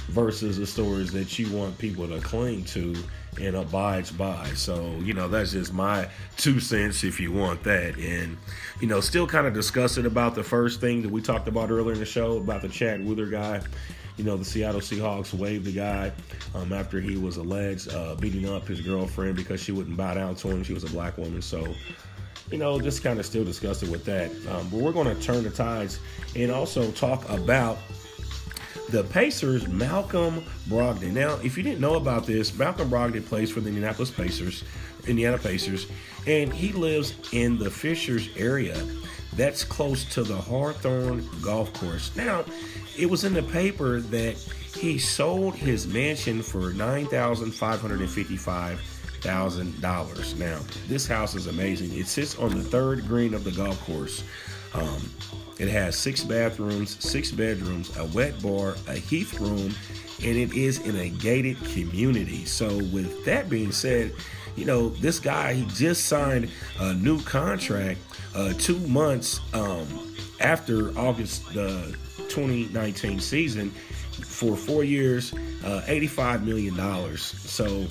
versus 0.09 0.59
the 0.59 0.66
stories 0.66 1.12
that 1.12 1.38
you 1.38 1.50
want 1.56 1.76
people 1.78 2.06
to 2.06 2.21
cling 2.21 2.64
to 2.64 2.95
and 3.40 3.57
abides 3.57 4.11
by. 4.11 4.47
So, 4.55 4.97
you 5.02 5.14
know, 5.14 5.28
that's 5.28 5.52
just 5.52 5.73
my 5.73 6.09
two 6.37 6.61
cents 6.61 7.05
if 7.05 7.21
you 7.21 7.33
want 7.33 7.62
that. 7.64 7.97
And, 7.97 8.37
you 8.81 8.87
know, 8.87 9.00
still 9.00 9.26
kind 9.26 9.47
of 9.47 9.55
discussing 9.55 10.07
about 10.07 10.35
the 10.35 10.45
first 10.45 10.81
thing 10.81 11.02
that 11.02 11.11
we 11.11 11.21
talked 11.23 11.49
about 11.49 11.71
earlier 11.71 11.93
in 11.93 11.99
the 11.99 12.07
show 12.07 12.37
about 12.37 12.62
the 12.62 12.69
Chad 12.69 13.05
Wheeler 13.05 13.26
guy. 13.26 13.61
You 14.16 14.25
know, 14.25 14.37
the 14.37 14.45
Seattle 14.45 14.81
Seahawks 14.81 15.35
waived 15.35 15.66
the 15.66 15.73
guy 15.73 16.11
um, 16.55 16.73
after 16.73 17.00
he 17.00 17.19
was 17.19 17.37
alleged 17.37 17.93
uh, 17.93 18.14
beating 18.14 18.49
up 18.49 18.66
his 18.66 18.81
girlfriend 18.81 19.37
because 19.37 19.61
she 19.61 19.73
wouldn't 19.73 19.97
bow 19.97 20.14
down 20.14 20.35
to 20.37 20.49
him. 20.49 20.62
She 20.62 20.73
was 20.73 20.85
a 20.85 20.90
black 20.90 21.19
woman. 21.19 21.43
So, 21.43 21.75
you 22.50 22.59
know, 22.59 22.81
just 22.81 23.02
kind 23.02 23.19
of 23.19 23.26
still 23.26 23.45
disgusted 23.45 23.90
with 23.90 24.05
that. 24.07 24.31
Um, 24.49 24.69
but 24.71 24.81
we're 24.81 24.93
going 24.93 25.14
to 25.14 25.23
turn 25.23 25.43
the 25.43 25.50
tides 25.50 26.00
and 26.35 26.50
also 26.50 26.90
talk 26.93 27.28
about 27.28 27.78
the 28.90 29.05
Pacers, 29.05 29.66
Malcolm 29.69 30.45
Brogdon. 30.69 31.12
Now, 31.12 31.38
if 31.43 31.57
you 31.57 31.62
didn't 31.62 31.81
know 31.81 31.95
about 31.95 32.26
this, 32.26 32.57
Malcolm 32.57 32.88
Brogdon 32.88 33.25
plays 33.25 33.50
for 33.50 33.61
the 33.61 33.69
Indianapolis 33.69 34.11
Pacers, 34.11 34.64
Indiana 35.07 35.38
Pacers, 35.38 35.87
and 36.26 36.52
he 36.52 36.73
lives 36.73 37.14
in 37.33 37.59
the 37.59 37.71
Fishers 37.71 38.28
area. 38.37 38.81
That's 39.35 39.64
close 39.64 40.05
to 40.14 40.23
the 40.23 40.37
Hawthorne 40.37 41.28
Golf 41.43 41.73
Course. 41.75 42.14
Now, 42.16 42.45
it 42.97 43.07
was 43.07 43.25
in 43.25 43.35
the 43.35 43.43
paper 43.43 44.00
that 44.00 44.37
he 44.75 44.99
sold 44.99 45.55
his 45.55 45.87
mansion 45.87 46.43
for 46.43 46.73
nine 46.73 47.07
thousand 47.07 47.52
five 47.52 47.81
hundred 47.81 48.00
and 48.00 48.11
fifty-five 48.11 48.81
thousand 49.21 49.81
dollars. 49.81 50.38
Now, 50.38 50.61
this 50.87 51.07
house 51.07 51.35
is 51.35 51.49
amazing. 51.49 51.93
It 51.99 52.07
sits 52.07 52.38
on 52.38 52.57
the 52.57 52.62
third 52.62 53.07
green 53.07 53.35
of 53.35 53.45
the 53.45 53.52
golf 53.52 53.78
course. 53.85 54.23
Um, 54.75 55.11
it 55.58 55.68
has 55.68 55.96
six 55.96 56.23
bathrooms, 56.23 57.02
six 57.02 57.30
bedrooms, 57.30 57.96
a 57.96 58.04
wet 58.06 58.40
bar, 58.42 58.76
a 58.88 58.94
heath 58.94 59.40
room, 59.40 59.75
and 60.23 60.37
it 60.37 60.54
is 60.54 60.80
in 60.87 60.96
a 60.96 61.08
gated 61.08 61.56
community. 61.73 62.44
So, 62.44 62.68
with 62.68 63.25
that 63.25 63.49
being 63.49 63.73
said, 63.73 64.12
you 64.54 64.64
know, 64.64 64.88
this 64.88 65.18
guy, 65.18 65.54
he 65.54 65.66
just 65.66 66.06
signed 66.06 66.50
a 66.80 66.94
new 66.94 67.20
contract 67.23 68.00
uh, 68.35 68.52
two 68.54 68.78
months 68.87 69.40
um, 69.54 69.87
after 70.40 70.96
August 70.99 71.52
the 71.54 71.96
2019 72.28 73.20
season 73.20 73.70
for 73.70 74.56
four 74.56 74.85
years, 74.85 75.32
uh, 75.64 75.82
$85 75.87 76.44
million. 76.44 77.16
So, 77.16 77.87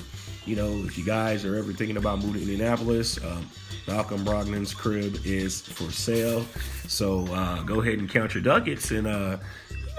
you 0.46 0.56
know, 0.56 0.72
if 0.86 0.98
you 0.98 1.04
guys 1.04 1.46
are 1.46 1.56
ever 1.56 1.74
thinking 1.74 1.98
about 1.98 2.20
moving 2.20 2.34
to 2.34 2.42
Indianapolis, 2.42 3.24
um, 3.24 3.50
Malcolm 3.88 4.26
Brogdon's 4.26 4.74
crib 4.74 5.20
is 5.26 5.62
for 5.62 5.92
sale. 5.92 6.46
So 6.88 7.28
uh, 7.34 7.62
go 7.64 7.82
ahead 7.82 8.00
and 8.00 8.10
count 8.10 8.34
your 8.34 8.44
ducats 8.44 8.92
and 8.92 9.08
uh, 9.08 9.38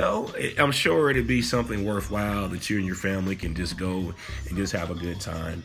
know, 0.01 0.31
I'm 0.59 0.73
sure 0.73 1.11
it'd 1.11 1.27
be 1.27 1.43
something 1.43 1.85
worthwhile 1.85 2.49
that 2.49 2.69
you 2.69 2.79
and 2.79 2.87
your 2.87 2.97
family 2.97 3.37
can 3.37 3.55
just 3.55 3.77
go 3.77 4.13
and 4.49 4.57
just 4.57 4.73
have 4.73 4.91
a 4.91 4.95
good 4.95 5.21
time. 5.21 5.63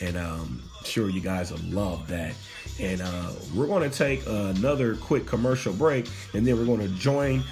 And 0.00 0.16
um, 0.16 0.62
sure 0.84 1.08
you 1.08 1.20
guys 1.20 1.50
will 1.50 1.60
love 1.70 2.06
that. 2.08 2.34
And 2.80 3.00
uh, 3.00 3.32
we're 3.54 3.66
going 3.66 3.88
to 3.88 3.96
take 3.96 4.26
another 4.26 4.96
quick 4.96 5.26
commercial 5.26 5.72
break, 5.72 6.08
and 6.34 6.46
then 6.46 6.58
we're 6.58 6.66
going 6.66 6.80
to 6.80 6.94
join 6.98 7.42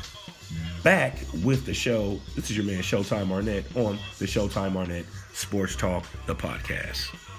back 0.82 1.18
with 1.42 1.64
the 1.64 1.72
show. 1.72 2.20
This 2.36 2.50
is 2.50 2.56
your 2.56 2.66
man 2.66 2.82
Showtime 2.82 3.30
Arnett 3.30 3.64
on 3.76 3.98
the 4.18 4.26
Showtime 4.26 4.76
Arnett 4.76 5.06
Sports 5.32 5.74
Talk, 5.74 6.04
the 6.26 6.34
podcast. 6.34 7.33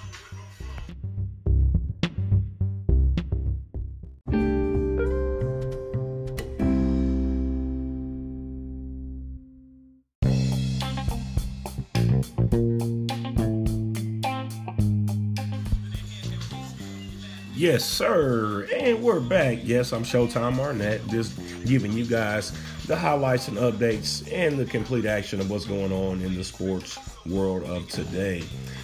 Yes, 17.66 17.84
sir. 17.84 18.68
And 18.72 19.02
we're 19.02 19.20
back. 19.20 19.58
Yes, 19.64 19.92
I'm 19.92 20.04
Showtime 20.04 20.60
Arnett, 20.60 21.02
just 21.08 21.36
giving 21.66 21.94
you 21.94 22.06
guys 22.06 22.56
the 22.86 22.96
highlights 22.96 23.48
and 23.48 23.58
updates 23.58 24.32
and 24.32 24.60
the 24.60 24.66
complete 24.66 25.08
action 25.08 25.42
of 25.42 25.50
what's 25.50 25.66
going 25.66 25.92
on 25.92 26.22
in 26.22 26.36
the 26.36 26.44
sports 26.44 27.00
world 27.26 27.64
of 27.64 27.90
today. 27.90 28.44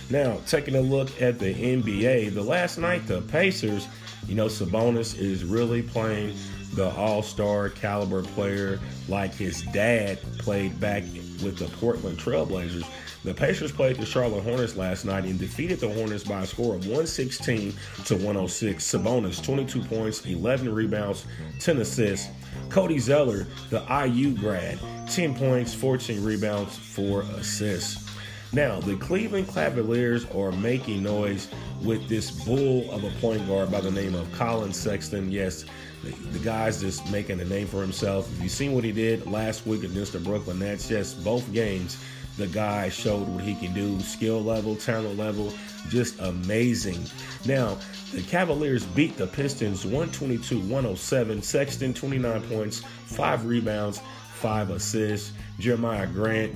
Now, 0.09 0.39
taking 0.47 0.73
a 0.77 0.81
look 0.81 1.21
at 1.21 1.37
the 1.37 1.53
NBA, 1.53 2.33
the 2.33 2.41
last 2.41 2.79
night, 2.79 3.05
the 3.05 3.21
Pacers, 3.21 3.87
you 4.27 4.33
know, 4.33 4.47
Sabonis 4.47 5.15
is 5.15 5.43
really 5.43 5.83
playing 5.83 6.35
the 6.73 6.89
all 6.95 7.21
star 7.21 7.69
caliber 7.69 8.23
player 8.23 8.79
like 9.07 9.35
his 9.35 9.61
dad 9.73 10.19
played 10.39 10.79
back 10.79 11.03
with 11.43 11.59
the 11.59 11.67
Portland 11.77 12.17
Trailblazers. 12.17 12.87
The 13.23 13.33
Pacers 13.35 13.71
played 13.71 13.97
the 13.97 14.05
Charlotte 14.05 14.41
Hornets 14.41 14.75
last 14.75 15.05
night 15.05 15.25
and 15.25 15.37
defeated 15.37 15.79
the 15.79 15.89
Hornets 15.89 16.23
by 16.23 16.41
a 16.41 16.45
score 16.45 16.73
of 16.73 16.85
116 16.85 17.71
to 18.05 18.15
106. 18.15 18.83
Sabonis, 18.83 19.43
22 19.43 19.81
points, 19.83 20.25
11 20.25 20.73
rebounds, 20.73 21.25
10 21.59 21.77
assists. 21.77 22.29
Cody 22.69 22.97
Zeller, 22.97 23.45
the 23.69 23.83
IU 24.07 24.35
grad, 24.35 24.79
10 25.07 25.35
points, 25.35 25.73
14 25.73 26.23
rebounds, 26.23 26.75
4 26.75 27.21
assists. 27.37 28.09
Now, 28.53 28.79
the 28.79 28.97
Cleveland 28.97 29.47
Cavaliers 29.47 30.25
are 30.31 30.51
making 30.51 31.03
noise 31.03 31.47
with 31.83 32.09
this 32.09 32.31
bull 32.31 32.89
of 32.91 33.03
a 33.03 33.11
point 33.21 33.47
guard 33.47 33.71
by 33.71 33.81
the 33.81 33.91
name 33.91 34.15
of 34.15 34.29
Collin 34.33 34.73
Sexton. 34.73 35.31
Yes, 35.31 35.63
the, 36.03 36.09
the 36.09 36.39
guy's 36.39 36.81
just 36.81 37.09
making 37.11 37.39
a 37.39 37.45
name 37.45 37.67
for 37.67 37.81
himself. 37.81 38.29
If 38.33 38.43
you've 38.43 38.51
seen 38.51 38.73
what 38.73 38.83
he 38.83 38.91
did 38.91 39.25
last 39.25 39.65
week 39.65 39.83
against 39.83 40.13
the 40.13 40.19
Brooklyn 40.19 40.59
Nets, 40.59 40.89
just 40.89 41.23
both 41.23 41.51
games, 41.53 41.97
the 42.41 42.47
guy 42.47 42.89
showed 42.89 43.27
what 43.27 43.43
he 43.43 43.55
can 43.55 43.73
do 43.73 43.99
skill 43.99 44.43
level, 44.43 44.75
talent 44.75 45.17
level, 45.17 45.53
just 45.89 46.19
amazing. 46.19 46.99
Now, 47.45 47.77
the 48.13 48.21
Cavaliers 48.23 48.83
beat 48.83 49.15
the 49.15 49.27
Pistons 49.27 49.85
122 49.85 50.59
107. 50.59 51.41
Sexton, 51.41 51.93
29 51.93 52.41
points, 52.49 52.81
5 53.05 53.45
rebounds, 53.45 54.01
5 54.33 54.71
assists. 54.71 55.33
Jeremiah 55.59 56.07
Grant, 56.07 56.55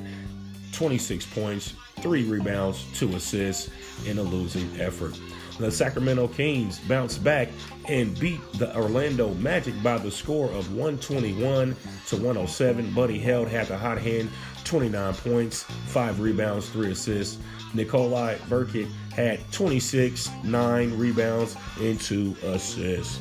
26 0.71 1.25
points, 1.27 1.73
3 2.01 2.23
rebounds, 2.23 2.83
2 2.95 3.15
assists 3.15 3.69
in 4.05 4.17
a 4.17 4.23
losing 4.23 4.69
effort. 4.81 5.19
The 5.59 5.71
Sacramento 5.71 6.27
Kings 6.29 6.79
bounced 6.79 7.23
back 7.23 7.47
and 7.87 8.19
beat 8.19 8.41
the 8.53 8.75
Orlando 8.75 9.33
Magic 9.35 9.81
by 9.81 9.97
the 9.97 10.11
score 10.11 10.47
of 10.47 10.75
121 10.75 11.75
to 12.07 12.15
107. 12.17 12.93
Buddy 12.93 13.19
Hield 13.19 13.47
had 13.47 13.67
the 13.67 13.77
hot 13.77 13.97
hand 13.99 14.29
29 14.65 15.13
points, 15.13 15.63
5 15.87 16.19
rebounds, 16.19 16.69
3 16.69 16.91
assists. 16.91 17.37
Nikolai 17.73 18.37
Burkett 18.49 18.87
had 19.13 19.39
26, 19.51 20.29
9 20.43 20.97
rebounds, 20.97 21.55
and 21.79 21.99
2 21.99 22.35
assists. 22.43 23.19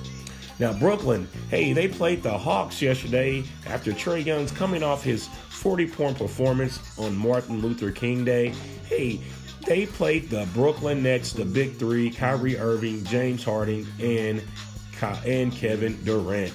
Now, 0.59 0.73
Brooklyn, 0.73 1.29
hey, 1.51 1.73
they 1.73 1.89
played 1.89 2.23
the 2.23 2.37
Hawks 2.37 2.81
yesterday 2.81 3.45
after 3.67 3.93
Trae 3.93 4.25
Young's 4.25 4.53
coming 4.53 4.83
off 4.83 5.03
his 5.03 5.27
40 5.27 5.87
point 5.89 6.19
performance 6.19 6.79
on 6.99 7.17
Martin 7.17 7.61
Luther 7.61 7.91
King 7.91 8.25
Day. 8.25 8.55
Hey, 8.87 9.21
they 9.67 9.87
played 9.87 10.31
the 10.31 10.47
Brooklyn 10.55 11.03
Nets, 11.03 11.33
the 11.33 11.45
Big 11.45 11.77
Three, 11.77 12.11
Kyrie 12.11 12.59
Irving, 12.59 13.03
James 13.05 13.43
Harden, 13.43 13.87
and, 14.01 14.43
and 15.27 15.53
Kevin 15.53 16.03
Durant. 16.05 16.53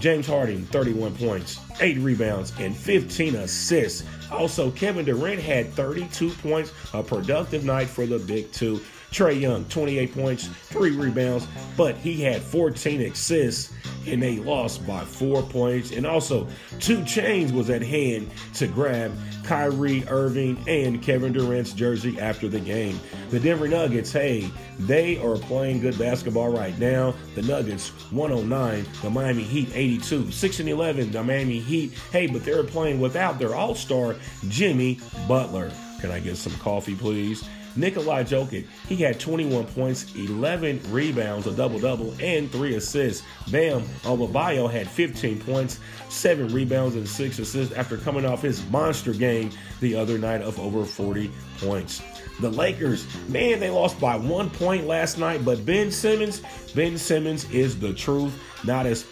James 0.00 0.26
Harden, 0.26 0.64
31 0.66 1.14
points, 1.14 1.60
8 1.80 1.98
rebounds, 1.98 2.52
and 2.58 2.74
15 2.74 3.36
assists. 3.36 4.04
Also, 4.30 4.70
Kevin 4.70 5.04
Durant 5.04 5.40
had 5.40 5.72
32 5.74 6.30
points, 6.30 6.72
a 6.94 7.02
productive 7.02 7.64
night 7.64 7.88
for 7.88 8.06
the 8.06 8.18
Big 8.18 8.50
Two. 8.50 8.80
Trae 9.10 9.40
Young, 9.40 9.64
28 9.66 10.14
points, 10.14 10.46
3 10.46 10.96
rebounds, 10.96 11.46
but 11.76 11.96
he 11.96 12.22
had 12.22 12.42
14 12.42 13.00
assists 13.02 13.72
and 14.06 14.22
they 14.22 14.38
lost 14.38 14.86
by 14.86 15.04
4 15.04 15.42
points. 15.42 15.90
And 15.90 16.06
also, 16.06 16.46
2 16.78 16.98
Chainz 16.98 17.52
was 17.52 17.68
at 17.70 17.82
hand 17.82 18.30
to 18.54 18.66
grab 18.66 19.12
Kyrie 19.44 20.04
Irving 20.08 20.62
and 20.66 21.02
Kevin 21.02 21.32
Durant's 21.32 21.72
jersey 21.72 22.18
after 22.18 22.48
the 22.48 22.60
game. 22.60 22.98
The 23.30 23.40
Denver 23.40 23.68
Nuggets, 23.68 24.12
hey, 24.12 24.50
they 24.78 25.18
are 25.18 25.36
playing 25.36 25.80
good 25.80 25.98
basketball 25.98 26.48
right 26.48 26.78
now. 26.78 27.14
The 27.34 27.42
Nuggets 27.42 27.90
109, 28.10 28.86
the 29.02 29.10
Miami 29.10 29.42
Heat 29.42 29.70
82, 29.74 30.30
6 30.30 30.60
and 30.60 30.68
11, 30.68 31.10
the 31.10 31.22
Miami 31.22 31.58
Heat. 31.58 31.92
Hey, 32.10 32.26
but 32.26 32.44
they're 32.44 32.64
playing 32.64 33.00
without 33.00 33.38
their 33.38 33.54
all-star 33.54 34.16
Jimmy 34.48 34.98
Butler. 35.28 35.70
Can 36.00 36.10
I 36.10 36.20
get 36.20 36.36
some 36.36 36.54
coffee, 36.54 36.94
please? 36.94 37.48
Nikolai 37.76 38.24
Jokic, 38.24 38.66
he 38.88 38.96
had 38.96 39.20
21 39.20 39.66
points, 39.66 40.14
11 40.16 40.80
rebounds, 40.90 41.46
a 41.46 41.52
double 41.52 41.78
double, 41.78 42.14
and 42.20 42.50
three 42.50 42.74
assists. 42.74 43.24
Bam 43.50 43.82
Adebayo 44.02 44.70
had 44.70 44.88
15 44.88 45.40
points, 45.40 45.78
seven 46.08 46.52
rebounds, 46.52 46.96
and 46.96 47.08
six 47.08 47.38
assists 47.38 47.72
after 47.74 47.96
coming 47.96 48.24
off 48.24 48.42
his 48.42 48.68
monster 48.70 49.12
game 49.12 49.50
the 49.80 49.94
other 49.94 50.18
night 50.18 50.42
of 50.42 50.58
over 50.58 50.84
40 50.84 51.30
points. 51.58 52.02
The 52.40 52.50
Lakers, 52.50 53.06
man, 53.28 53.60
they 53.60 53.70
lost 53.70 54.00
by 54.00 54.16
one 54.16 54.50
point 54.50 54.86
last 54.86 55.18
night, 55.18 55.44
but 55.44 55.64
Ben 55.64 55.90
Simmons, 55.90 56.42
Ben 56.74 56.96
Simmons 56.96 57.48
is 57.50 57.78
the 57.78 57.92
truth. 57.92 58.32
Not 58.64 58.86
as 58.86 59.04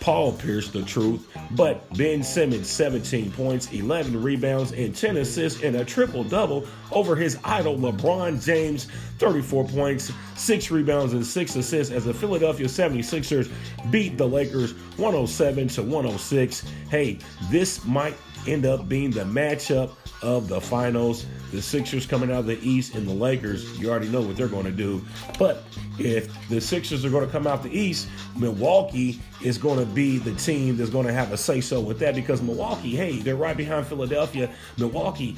Paul 0.00 0.32
Pierce 0.32 0.68
the 0.70 0.82
truth, 0.82 1.26
but 1.52 1.92
Ben 1.96 2.22
Simmons 2.22 2.68
17 2.68 3.30
points, 3.32 3.72
11 3.72 4.22
rebounds, 4.22 4.72
and 4.72 4.94
10 4.94 5.18
assists 5.18 5.62
in 5.62 5.76
a 5.76 5.84
triple 5.84 6.24
double 6.24 6.66
over 6.92 7.16
his 7.16 7.38
idol 7.44 7.76
LeBron 7.76 8.44
James 8.44 8.86
34 9.18 9.66
points, 9.68 10.12
6 10.36 10.70
rebounds, 10.70 11.12
and 11.12 11.24
6 11.24 11.56
assists 11.56 11.92
as 11.92 12.04
the 12.04 12.14
Philadelphia 12.14 12.66
76ers 12.66 13.50
beat 13.90 14.16
the 14.16 14.26
Lakers 14.26 14.74
107 14.96 15.68
to 15.68 15.82
106. 15.82 16.64
Hey, 16.90 17.18
this 17.50 17.84
might 17.84 18.16
end 18.46 18.66
up 18.66 18.88
being 18.88 19.10
the 19.10 19.24
matchup 19.24 19.92
of 20.22 20.48
the 20.48 20.60
finals. 20.60 21.26
The 21.52 21.62
Sixers 21.62 22.06
coming 22.06 22.30
out 22.30 22.40
of 22.40 22.46
the 22.46 22.58
East 22.60 22.94
and 22.94 23.06
the 23.06 23.12
Lakers, 23.12 23.78
you 23.78 23.90
already 23.90 24.08
know 24.08 24.20
what 24.20 24.36
they're 24.36 24.48
going 24.48 24.64
to 24.64 24.72
do. 24.72 25.04
But 25.38 25.64
if 25.98 26.48
the 26.48 26.60
Sixers 26.60 27.04
are 27.04 27.10
going 27.10 27.24
to 27.26 27.30
come 27.30 27.46
out 27.46 27.62
the 27.62 27.76
East, 27.76 28.08
Milwaukee 28.36 29.20
is 29.42 29.58
going 29.58 29.78
to 29.78 29.86
be 29.86 30.18
the 30.18 30.34
team 30.34 30.76
that's 30.76 30.90
going 30.90 31.06
to 31.06 31.12
have 31.12 31.32
a 31.32 31.36
say 31.36 31.60
so 31.60 31.80
with 31.80 31.98
that 32.00 32.14
because 32.14 32.42
Milwaukee, 32.42 32.96
hey, 32.96 33.18
they're 33.18 33.36
right 33.36 33.56
behind 33.56 33.86
Philadelphia. 33.86 34.50
Milwaukee 34.78 35.36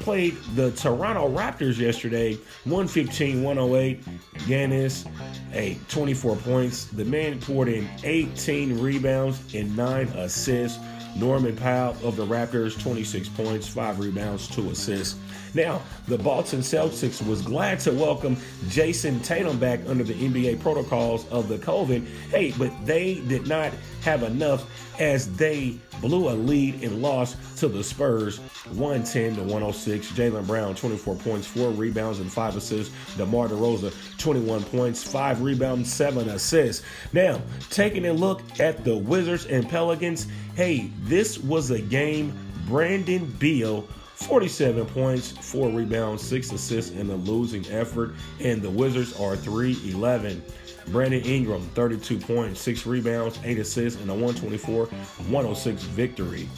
played 0.00 0.36
the 0.54 0.70
Toronto 0.72 1.28
Raptors 1.28 1.78
yesterday, 1.78 2.34
115 2.64 3.42
108. 3.42 4.04
Giannis, 4.40 5.06
hey, 5.52 5.78
24 5.88 6.36
points. 6.36 6.86
The 6.86 7.04
man 7.04 7.38
poured 7.40 7.68
in 7.68 7.88
18 8.02 8.80
rebounds 8.80 9.54
and 9.54 9.76
9 9.76 10.08
assists. 10.08 10.78
Norman 11.16 11.56
Powell 11.56 11.96
of 12.04 12.16
the 12.16 12.26
Raptors, 12.26 12.80
26 12.80 13.28
points, 13.30 13.66
5 13.68 13.98
rebounds, 13.98 14.48
2 14.48 14.70
assists. 14.70 15.16
Now, 15.54 15.82
the 16.06 16.18
Boston 16.18 16.60
Celtics 16.60 17.26
was 17.26 17.42
glad 17.42 17.80
to 17.80 17.92
welcome 17.92 18.36
Jayson 18.68 19.20
Tatum 19.20 19.58
back 19.58 19.80
under 19.86 20.04
the 20.04 20.14
NBA 20.14 20.60
protocols 20.60 21.26
of 21.28 21.48
the 21.48 21.58
COVID. 21.58 22.06
Hey, 22.30 22.52
but 22.58 22.72
they 22.86 23.16
did 23.26 23.46
not 23.46 23.72
have 24.02 24.22
enough 24.22 24.68
as 25.00 25.34
they 25.36 25.78
blew 26.00 26.28
a 26.28 26.32
lead 26.32 26.82
and 26.82 27.02
lost 27.02 27.36
to 27.58 27.68
the 27.68 27.82
Spurs 27.82 28.38
110 28.72 29.36
to 29.36 29.42
106. 29.42 30.12
Jaylen 30.12 30.46
Brown, 30.46 30.74
24 30.74 31.16
points, 31.16 31.46
4 31.46 31.70
rebounds, 31.70 32.20
and 32.20 32.32
5 32.32 32.56
assists. 32.56 32.94
DeMar 33.16 33.48
DeRozan, 33.48 33.92
21 34.18 34.62
points, 34.64 35.02
5 35.02 35.42
rebounds, 35.42 35.92
7 35.92 36.28
assists. 36.28 36.84
Now, 37.12 37.40
taking 37.70 38.06
a 38.06 38.12
look 38.12 38.42
at 38.60 38.84
the 38.84 38.96
Wizards 38.96 39.46
and 39.46 39.68
Pelicans, 39.68 40.26
hey, 40.54 40.90
this 41.02 41.38
was 41.38 41.70
a 41.70 41.80
game 41.80 42.32
Brandon 42.66 43.26
Beal 43.38 43.88
47 44.22 44.86
points, 44.86 45.30
4 45.30 45.70
rebounds, 45.70 46.22
6 46.22 46.52
assists 46.52 46.90
in 46.92 47.10
a 47.10 47.16
losing 47.16 47.66
effort. 47.70 48.14
And 48.38 48.60
the 48.60 48.70
Wizards 48.70 49.18
are 49.18 49.36
3 49.36 49.78
11. 49.90 50.42
Brandon 50.88 51.22
Ingram, 51.22 51.62
32 51.74 52.18
points, 52.18 52.60
6 52.60 52.86
rebounds, 52.86 53.38
8 53.44 53.58
assists, 53.58 54.00
and 54.00 54.10
a 54.10 54.14
124 54.14 54.86
106 54.86 55.82
victory. 55.84 56.48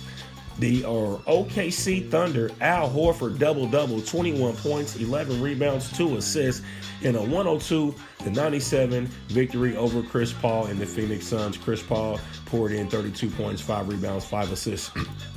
The 0.58 0.82
OKC 0.82 2.10
Thunder, 2.10 2.50
Al 2.60 2.88
Horford 2.90 3.38
double 3.38 3.66
double, 3.66 4.00
21 4.02 4.54
points, 4.56 4.96
11 4.96 5.40
rebounds, 5.40 5.96
2 5.96 6.16
assists, 6.16 6.62
and 7.02 7.16
a 7.16 7.20
102 7.20 7.94
to 8.18 8.30
97 8.30 9.06
victory 9.28 9.76
over 9.76 10.02
Chris 10.02 10.32
Paul 10.32 10.66
and 10.66 10.78
the 10.78 10.86
Phoenix 10.86 11.26
Suns. 11.26 11.56
Chris 11.56 11.82
Paul 11.82 12.20
poured 12.46 12.72
in 12.72 12.88
32 12.88 13.30
points, 13.30 13.62
5 13.62 13.88
rebounds, 13.88 14.24
5 14.24 14.52
assists. 14.52 14.90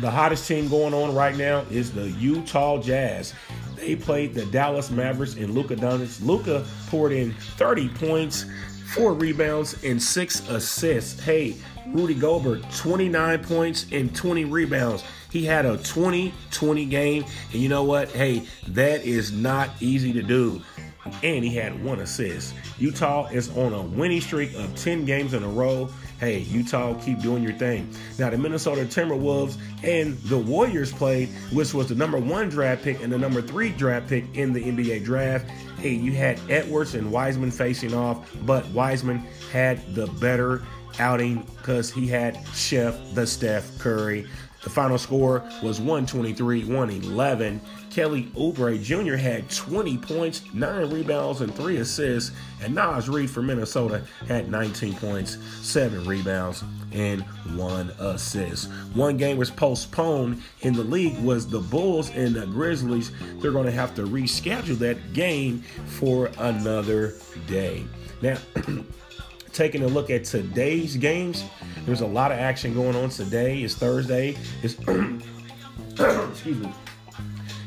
The 0.00 0.10
hottest 0.10 0.46
team 0.46 0.68
going 0.68 0.94
on 0.94 1.12
right 1.12 1.36
now 1.36 1.64
is 1.70 1.92
the 1.92 2.10
Utah 2.10 2.80
Jazz. 2.80 3.34
They 3.74 3.96
played 3.96 4.32
the 4.32 4.46
Dallas 4.46 4.90
Mavericks 4.90 5.34
and 5.34 5.54
Luka 5.54 5.74
Doncic. 5.74 6.24
Luka 6.24 6.64
poured 6.86 7.10
in 7.10 7.32
30 7.32 7.88
points, 7.88 8.44
four 8.94 9.12
rebounds, 9.12 9.82
and 9.82 10.00
six 10.00 10.48
assists. 10.48 11.20
Hey, 11.20 11.56
Rudy 11.88 12.14
Gobert, 12.14 12.62
29 12.76 13.42
points 13.44 13.86
and 13.90 14.14
20 14.14 14.44
rebounds. 14.44 15.02
He 15.32 15.44
had 15.44 15.66
a 15.66 15.76
20 15.78 16.32
20 16.50 16.84
game. 16.86 17.24
And 17.52 17.60
you 17.60 17.68
know 17.68 17.82
what? 17.82 18.08
Hey, 18.10 18.46
that 18.68 19.04
is 19.04 19.32
not 19.32 19.70
easy 19.80 20.12
to 20.12 20.22
do. 20.22 20.62
And 21.22 21.44
he 21.44 21.54
had 21.54 21.82
one 21.82 22.00
assist. 22.00 22.54
Utah 22.78 23.26
is 23.28 23.56
on 23.56 23.72
a 23.72 23.82
winning 23.82 24.20
streak 24.20 24.54
of 24.54 24.74
10 24.76 25.04
games 25.06 25.34
in 25.34 25.42
a 25.42 25.48
row 25.48 25.88
hey, 26.18 26.40
Utah, 26.40 26.94
keep 26.94 27.20
doing 27.20 27.42
your 27.42 27.52
thing. 27.52 27.88
Now, 28.18 28.30
the 28.30 28.38
Minnesota 28.38 28.82
Timberwolves 28.82 29.56
and 29.82 30.16
the 30.22 30.38
Warriors 30.38 30.92
played, 30.92 31.28
which 31.52 31.74
was 31.74 31.88
the 31.88 31.94
number 31.94 32.18
one 32.18 32.48
draft 32.48 32.82
pick 32.82 33.02
and 33.02 33.12
the 33.12 33.18
number 33.18 33.40
three 33.40 33.70
draft 33.70 34.08
pick 34.08 34.24
in 34.34 34.52
the 34.52 34.62
NBA 34.62 35.04
draft. 35.04 35.48
Hey, 35.78 35.94
you 35.94 36.12
had 36.12 36.40
Edwards 36.50 36.94
and 36.94 37.12
Wiseman 37.12 37.50
facing 37.50 37.94
off, 37.94 38.28
but 38.44 38.66
Wiseman 38.68 39.18
had 39.52 39.94
the 39.94 40.06
better 40.06 40.62
outing 40.98 41.42
because 41.56 41.90
he 41.90 42.06
had 42.06 42.38
Chef 42.54 42.96
the 43.14 43.26
Steph 43.26 43.78
Curry. 43.78 44.26
The 44.62 44.70
final 44.70 44.98
score 44.98 45.44
was 45.62 45.78
123 45.78 46.64
111. 46.64 47.60
Kelly 47.98 48.30
Oubre 48.36 48.80
Jr. 48.80 49.16
had 49.16 49.50
20 49.50 49.98
points, 49.98 50.42
9 50.54 50.88
rebounds, 50.88 51.40
and 51.40 51.52
3 51.52 51.78
assists. 51.78 52.30
And 52.62 52.72
Naz 52.72 53.08
Reid 53.08 53.28
for 53.28 53.42
Minnesota 53.42 54.04
had 54.28 54.48
19 54.48 54.94
points, 54.94 55.36
7 55.62 56.04
rebounds, 56.04 56.62
and 56.92 57.22
1 57.56 57.90
assist. 57.98 58.70
One 58.94 59.16
game 59.16 59.36
was 59.36 59.50
postponed 59.50 60.40
in 60.60 60.74
the 60.74 60.84
league 60.84 61.18
was 61.24 61.48
the 61.48 61.58
Bulls 61.58 62.10
and 62.10 62.36
the 62.36 62.46
Grizzlies. 62.46 63.10
They're 63.40 63.50
going 63.50 63.66
to 63.66 63.72
have 63.72 63.96
to 63.96 64.02
reschedule 64.02 64.78
that 64.78 65.12
game 65.12 65.62
for 65.86 66.30
another 66.38 67.14
day. 67.48 67.84
Now, 68.22 68.38
taking 69.52 69.82
a 69.82 69.88
look 69.88 70.08
at 70.08 70.22
today's 70.22 70.96
games, 70.96 71.42
there's 71.84 72.02
a 72.02 72.06
lot 72.06 72.30
of 72.30 72.38
action 72.38 72.74
going 72.74 72.94
on 72.94 73.08
today. 73.08 73.58
It's 73.58 73.74
Thursday. 73.74 74.36
It's 74.62 74.74
excuse 76.30 76.58
me. 76.58 76.72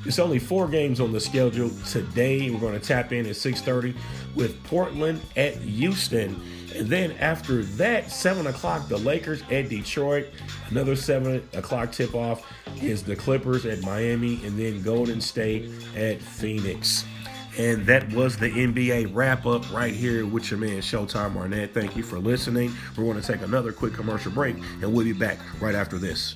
It's 0.06 0.20
only 0.20 0.40
four 0.40 0.68
games 0.68 1.00
on 1.00 1.12
the 1.12 1.20
schedule 1.20 1.70
today. 1.88 2.50
We're 2.50 2.60
going 2.60 2.80
to 2.80 2.86
tap 2.86 3.12
in 3.12 3.26
at 3.26 3.36
6:30 3.36 3.96
with 4.36 4.62
Portland 4.64 5.22
at 5.36 5.56
Houston, 5.58 6.42
and 6.76 6.88
then 6.88 7.12
after 7.20 7.64
that, 7.64 8.12
seven 8.12 8.48
o'clock, 8.48 8.88
the 8.88 8.98
Lakers 8.98 9.44
at 9.52 9.70
Detroit. 9.70 10.28
Another 10.70 10.96
seven 10.96 11.48
o'clock 11.54 11.92
tip 11.92 12.16
off 12.16 12.46
is 12.82 13.04
the 13.04 13.16
Clippers 13.16 13.66
at 13.66 13.82
Miami, 13.82 14.44
and 14.46 14.58
then 14.58 14.82
Golden 14.82 15.22
State 15.22 15.70
at 15.96 16.22
Phoenix. 16.22 17.06
And 17.58 17.86
that 17.86 18.10
was 18.14 18.38
the 18.38 18.50
NBA 18.50 19.14
wrap 19.14 19.46
up 19.46 19.72
right 19.74 19.94
here 19.94 20.26
with 20.26 20.50
your 20.50 20.60
man 20.60 20.78
Showtime 20.78 21.36
Arnett. 21.36 21.74
Thank 21.74 21.98
you 21.98 22.04
for 22.04 22.18
listening. 22.18 22.74
We're 22.98 23.04
going 23.04 23.20
to 23.22 23.28
take 23.28 23.42
another 23.42 23.74
quick 23.74 23.94
commercial 23.94 24.32
break, 24.32 24.56
and 24.82 24.94
we'll 24.94 25.04
be 25.04 25.14
back 25.14 25.38
right 25.60 25.76
after 25.76 25.98
this. 25.98 26.36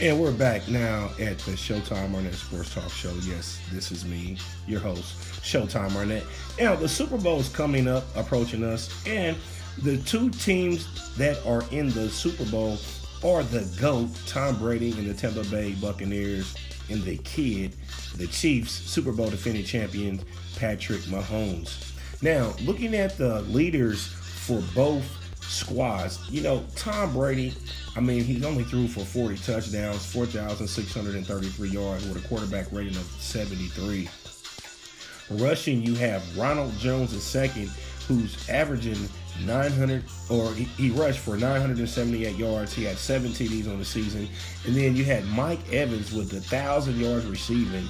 And 0.00 0.20
we're 0.20 0.30
back 0.30 0.68
now 0.68 1.10
at 1.18 1.38
the 1.38 1.52
Showtime 1.52 2.14
Arnett 2.14 2.34
Sports 2.34 2.72
Talk 2.72 2.88
Show. 2.88 3.12
Yes, 3.22 3.58
this 3.72 3.90
is 3.90 4.04
me, 4.04 4.36
your 4.68 4.78
host, 4.78 5.16
Showtime 5.42 5.96
Arnett. 5.96 6.22
Now, 6.56 6.76
the 6.76 6.88
Super 6.88 7.18
Bowl 7.18 7.40
is 7.40 7.48
coming 7.48 7.88
up, 7.88 8.04
approaching 8.14 8.62
us, 8.62 9.04
and 9.08 9.36
the 9.82 9.96
two 9.96 10.30
teams 10.30 11.16
that 11.16 11.44
are 11.44 11.64
in 11.72 11.90
the 11.90 12.08
Super 12.10 12.44
Bowl 12.44 12.78
are 13.24 13.42
the 13.42 13.68
GOAT, 13.80 14.08
Tom 14.24 14.56
Brady 14.60 14.92
and 14.92 15.10
the 15.10 15.14
Tampa 15.14 15.42
Bay 15.50 15.72
Buccaneers, 15.72 16.54
and 16.90 17.02
the 17.02 17.16
kid, 17.18 17.74
the 18.18 18.28
Chiefs, 18.28 18.70
Super 18.70 19.10
Bowl 19.10 19.30
defending 19.30 19.64
champion, 19.64 20.20
Patrick 20.60 21.00
Mahomes. 21.02 21.92
Now, 22.22 22.54
looking 22.60 22.94
at 22.94 23.18
the 23.18 23.40
leaders 23.42 24.06
for 24.06 24.62
both 24.76 25.27
squads, 25.48 26.18
you 26.30 26.42
know, 26.42 26.64
Tom 26.76 27.12
Brady 27.12 27.54
I 27.98 28.00
mean, 28.00 28.22
he's 28.22 28.44
only 28.44 28.62
threw 28.62 28.86
for 28.86 29.00
40 29.00 29.38
touchdowns, 29.38 30.06
4,633 30.12 31.68
yards 31.68 32.06
with 32.06 32.24
a 32.24 32.28
quarterback 32.28 32.70
rating 32.70 32.94
of 32.94 33.02
73. 33.18 34.08
Rushing, 35.30 35.82
you 35.82 35.96
have 35.96 36.38
Ronald 36.38 36.72
Jones 36.78 37.12
II, 37.34 37.68
who's 38.06 38.48
averaging 38.48 39.08
900, 39.44 40.04
or 40.30 40.52
he, 40.54 40.62
he, 40.62 40.90
rushed 40.90 41.18
for 41.18 41.36
978 41.36 42.36
yards. 42.36 42.72
He 42.72 42.84
had 42.84 42.98
seven 42.98 43.32
TDs 43.32 43.68
on 43.68 43.80
the 43.80 43.84
season. 43.84 44.28
And 44.64 44.76
then 44.76 44.94
you 44.94 45.04
had 45.04 45.26
Mike 45.26 45.72
Evans 45.72 46.12
with 46.12 46.32
1,000 46.32 47.00
yards 47.00 47.26
receiving, 47.26 47.88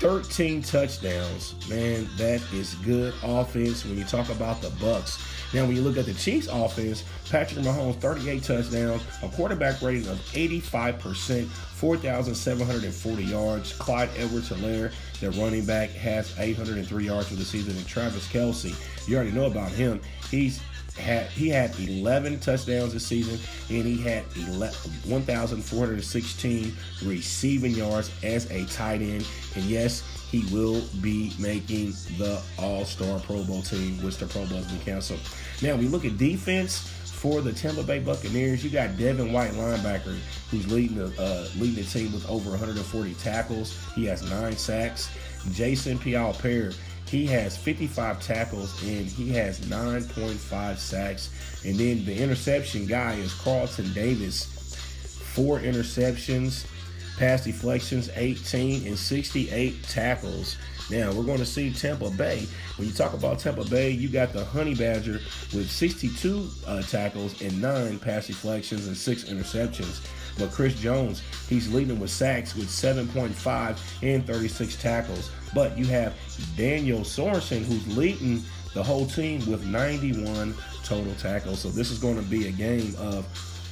13 0.00 0.62
touchdowns. 0.62 1.54
Man, 1.68 2.08
that 2.16 2.40
is 2.52 2.74
good 2.76 3.12
offense 3.22 3.84
when 3.84 3.98
you 3.98 4.04
talk 4.04 4.28
about 4.30 4.62
the 4.62 4.70
Bucks. 4.80 5.22
Now, 5.52 5.64
when 5.64 5.74
you 5.74 5.82
look 5.82 5.96
at 5.96 6.06
the 6.06 6.14
Chiefs 6.14 6.46
offense, 6.50 7.04
Patrick 7.30 7.64
Mahomes, 7.64 7.96
38 7.96 8.42
touchdowns, 8.42 9.02
a 9.22 9.28
quarterback 9.28 9.80
rating 9.80 10.06
of 10.08 10.18
85%, 10.32 11.46
4,740 11.46 13.24
yards. 13.24 13.72
Clyde 13.72 14.10
Edwards 14.16 14.50
Helaire, 14.50 14.92
the 15.20 15.30
running 15.32 15.64
back, 15.64 15.90
has 15.90 16.38
803 16.38 17.06
yards 17.06 17.28
for 17.28 17.34
the 17.34 17.44
season. 17.44 17.76
And 17.76 17.86
Travis 17.86 18.28
Kelce, 18.28 18.74
you 19.08 19.16
already 19.16 19.32
know 19.32 19.46
about 19.46 19.72
him. 19.72 20.00
He's 20.30 20.60
had 20.98 21.26
he 21.28 21.48
had 21.48 21.78
11 21.78 22.40
touchdowns 22.40 22.92
this 22.92 23.06
season, 23.06 23.38
and 23.74 23.86
he 23.86 23.98
had 24.02 24.24
1,416 25.06 26.76
receiving 27.04 27.72
yards 27.72 28.10
as 28.22 28.50
a 28.50 28.64
tight 28.66 29.00
end. 29.00 29.26
And 29.54 29.64
yes, 29.64 30.02
he 30.30 30.44
will 30.52 30.82
be 31.00 31.32
making 31.38 31.92
the 32.18 32.40
All 32.58 32.84
Star 32.84 33.18
Pro 33.20 33.42
Bowl 33.44 33.62
team, 33.62 34.02
which 34.02 34.18
the 34.18 34.26
Pro 34.26 34.44
Bowl 34.46 34.58
has 34.58 34.66
been 34.66 34.80
canceled. 34.80 35.20
Now 35.62 35.76
we 35.76 35.88
look 35.88 36.04
at 36.04 36.18
defense 36.18 36.80
for 37.18 37.40
the 37.40 37.52
Tampa 37.52 37.82
Bay 37.82 37.98
Buccaneers. 37.98 38.62
You 38.62 38.70
got 38.70 38.96
Devin 38.96 39.32
White, 39.32 39.52
linebacker, 39.52 40.16
who's 40.50 40.70
leading 40.70 40.96
the 40.96 41.06
uh, 41.20 41.48
leading 41.58 41.82
the 41.82 41.90
team 41.90 42.12
with 42.12 42.28
over 42.28 42.50
140 42.50 43.14
tackles. 43.14 43.76
He 43.94 44.04
has 44.06 44.28
nine 44.30 44.56
sacks. 44.56 45.10
Jason 45.52 45.98
Pierre 45.98 46.72
He 47.08 47.26
has 47.26 47.56
55 47.56 48.20
tackles 48.20 48.82
and 48.82 49.06
he 49.06 49.30
has 49.30 49.60
9.5 49.60 50.76
sacks. 50.76 51.30
And 51.64 51.76
then 51.76 52.04
the 52.04 52.14
interception 52.14 52.86
guy 52.86 53.14
is 53.14 53.32
Carlton 53.34 53.92
Davis. 53.94 54.44
Four 55.34 55.60
interceptions, 55.60 56.66
pass 57.16 57.44
deflections, 57.44 58.10
18, 58.14 58.86
and 58.86 58.98
68 58.98 59.82
tackles. 59.84 60.56
Now 60.90 61.12
we're 61.12 61.24
going 61.24 61.38
to 61.38 61.46
see 61.46 61.72
Tampa 61.72 62.10
Bay. 62.10 62.46
When 62.76 62.88
you 62.88 62.94
talk 62.94 63.14
about 63.14 63.38
Tampa 63.38 63.64
Bay, 63.64 63.90
you 63.90 64.08
got 64.08 64.32
the 64.32 64.44
Honey 64.44 64.74
Badger 64.74 65.20
with 65.54 65.70
62 65.70 66.48
uh, 66.66 66.82
tackles 66.82 67.40
and 67.40 67.60
nine 67.60 67.98
pass 67.98 68.26
deflections 68.26 68.86
and 68.86 68.96
six 68.96 69.24
interceptions. 69.24 70.06
But 70.38 70.52
Chris 70.52 70.74
Jones, 70.74 71.22
he's 71.48 71.72
leading 71.72 71.98
with 71.98 72.10
sacks 72.10 72.54
with 72.54 72.68
7.5 72.68 73.78
and 74.02 74.26
36 74.26 74.80
tackles. 74.80 75.30
But 75.54 75.76
you 75.76 75.86
have 75.86 76.14
Daniel 76.56 77.00
Sorensen, 77.00 77.64
who's 77.64 77.96
leading 77.96 78.42
the 78.74 78.82
whole 78.82 79.06
team 79.06 79.44
with 79.50 79.66
91 79.66 80.54
total 80.84 81.14
tackles. 81.14 81.60
So 81.60 81.68
this 81.68 81.90
is 81.90 81.98
going 81.98 82.16
to 82.16 82.22
be 82.22 82.48
a 82.48 82.52
game 82.52 82.94
of 82.98 83.26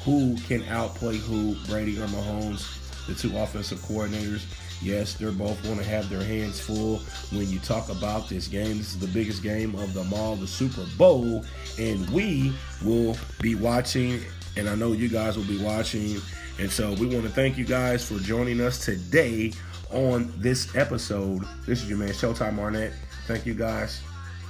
who 0.04 0.36
can 0.46 0.62
outplay 0.64 1.16
who, 1.16 1.56
Brady 1.66 1.98
or 2.00 2.06
Mahomes, 2.06 3.06
the 3.06 3.14
two 3.14 3.36
offensive 3.36 3.78
coordinators. 3.80 4.44
Yes, 4.82 5.14
they're 5.14 5.32
both 5.32 5.62
going 5.62 5.78
to 5.78 5.84
have 5.84 6.08
their 6.10 6.22
hands 6.22 6.60
full 6.60 6.98
when 7.32 7.48
you 7.48 7.58
talk 7.60 7.88
about 7.88 8.28
this 8.28 8.46
game. 8.46 8.78
This 8.78 8.94
is 8.94 8.98
the 8.98 9.06
biggest 9.06 9.42
game 9.42 9.74
of 9.74 9.94
them 9.94 10.12
all, 10.12 10.36
the 10.36 10.46
Super 10.46 10.84
Bowl, 10.98 11.44
and 11.78 12.08
we 12.10 12.52
will 12.84 13.16
be 13.40 13.54
watching, 13.54 14.20
and 14.56 14.68
I 14.68 14.74
know 14.74 14.92
you 14.92 15.08
guys 15.08 15.36
will 15.36 15.46
be 15.46 15.62
watching. 15.62 16.20
And 16.58 16.70
so 16.70 16.94
we 16.94 17.06
want 17.06 17.24
to 17.24 17.30
thank 17.30 17.58
you 17.58 17.64
guys 17.64 18.06
for 18.08 18.18
joining 18.18 18.60
us 18.60 18.84
today 18.84 19.52
on 19.90 20.32
this 20.38 20.74
episode. 20.74 21.42
This 21.66 21.82
is 21.82 21.88
your 21.88 21.98
man, 21.98 22.10
Showtime 22.10 22.58
Arnett. 22.58 22.92
Thank 23.26 23.44
you 23.46 23.54
guys, 23.54 24.00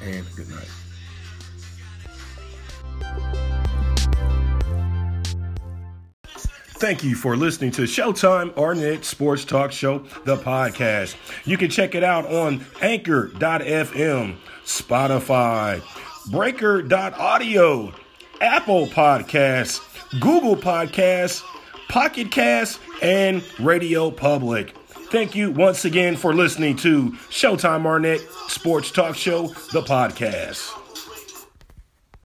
and 0.03 0.25
good 0.37 0.49
night. 0.49 0.69
Thank 6.79 7.03
you 7.03 7.15
for 7.17 7.37
listening 7.37 7.71
to 7.73 7.83
Showtime 7.83 8.55
Arnett 8.59 9.03
Sports 9.03 9.47
Talk 9.47 9.73
Show, 9.73 10.01
the 10.25 10.37
podcast. 10.37 11.17
You 11.47 11.57
can 11.57 11.71
check 11.71 11.95
it 11.95 12.05
out 12.05 12.27
on 12.27 12.67
anchor.fm, 12.83 14.37
Spotify, 14.65 16.31
breaker.audio, 16.31 17.95
Apple 18.43 18.87
Podcasts, 18.89 19.81
Google 20.21 20.55
Podcasts, 20.55 21.43
Pocket 21.89 22.31
Cast, 22.31 22.81
and 23.03 23.43
Radio 23.59 24.11
Public. 24.11 24.75
Thank 25.11 25.35
you 25.35 25.51
once 25.51 25.85
again 25.85 26.17
for 26.17 26.35
listening 26.35 26.77
to 26.77 27.13
Showtime 27.31 27.87
Arnett 27.87 28.21
Sports 28.49 28.91
Talk 28.91 29.17
Show, 29.17 29.49
the 29.73 29.83
podcast. 29.83 30.86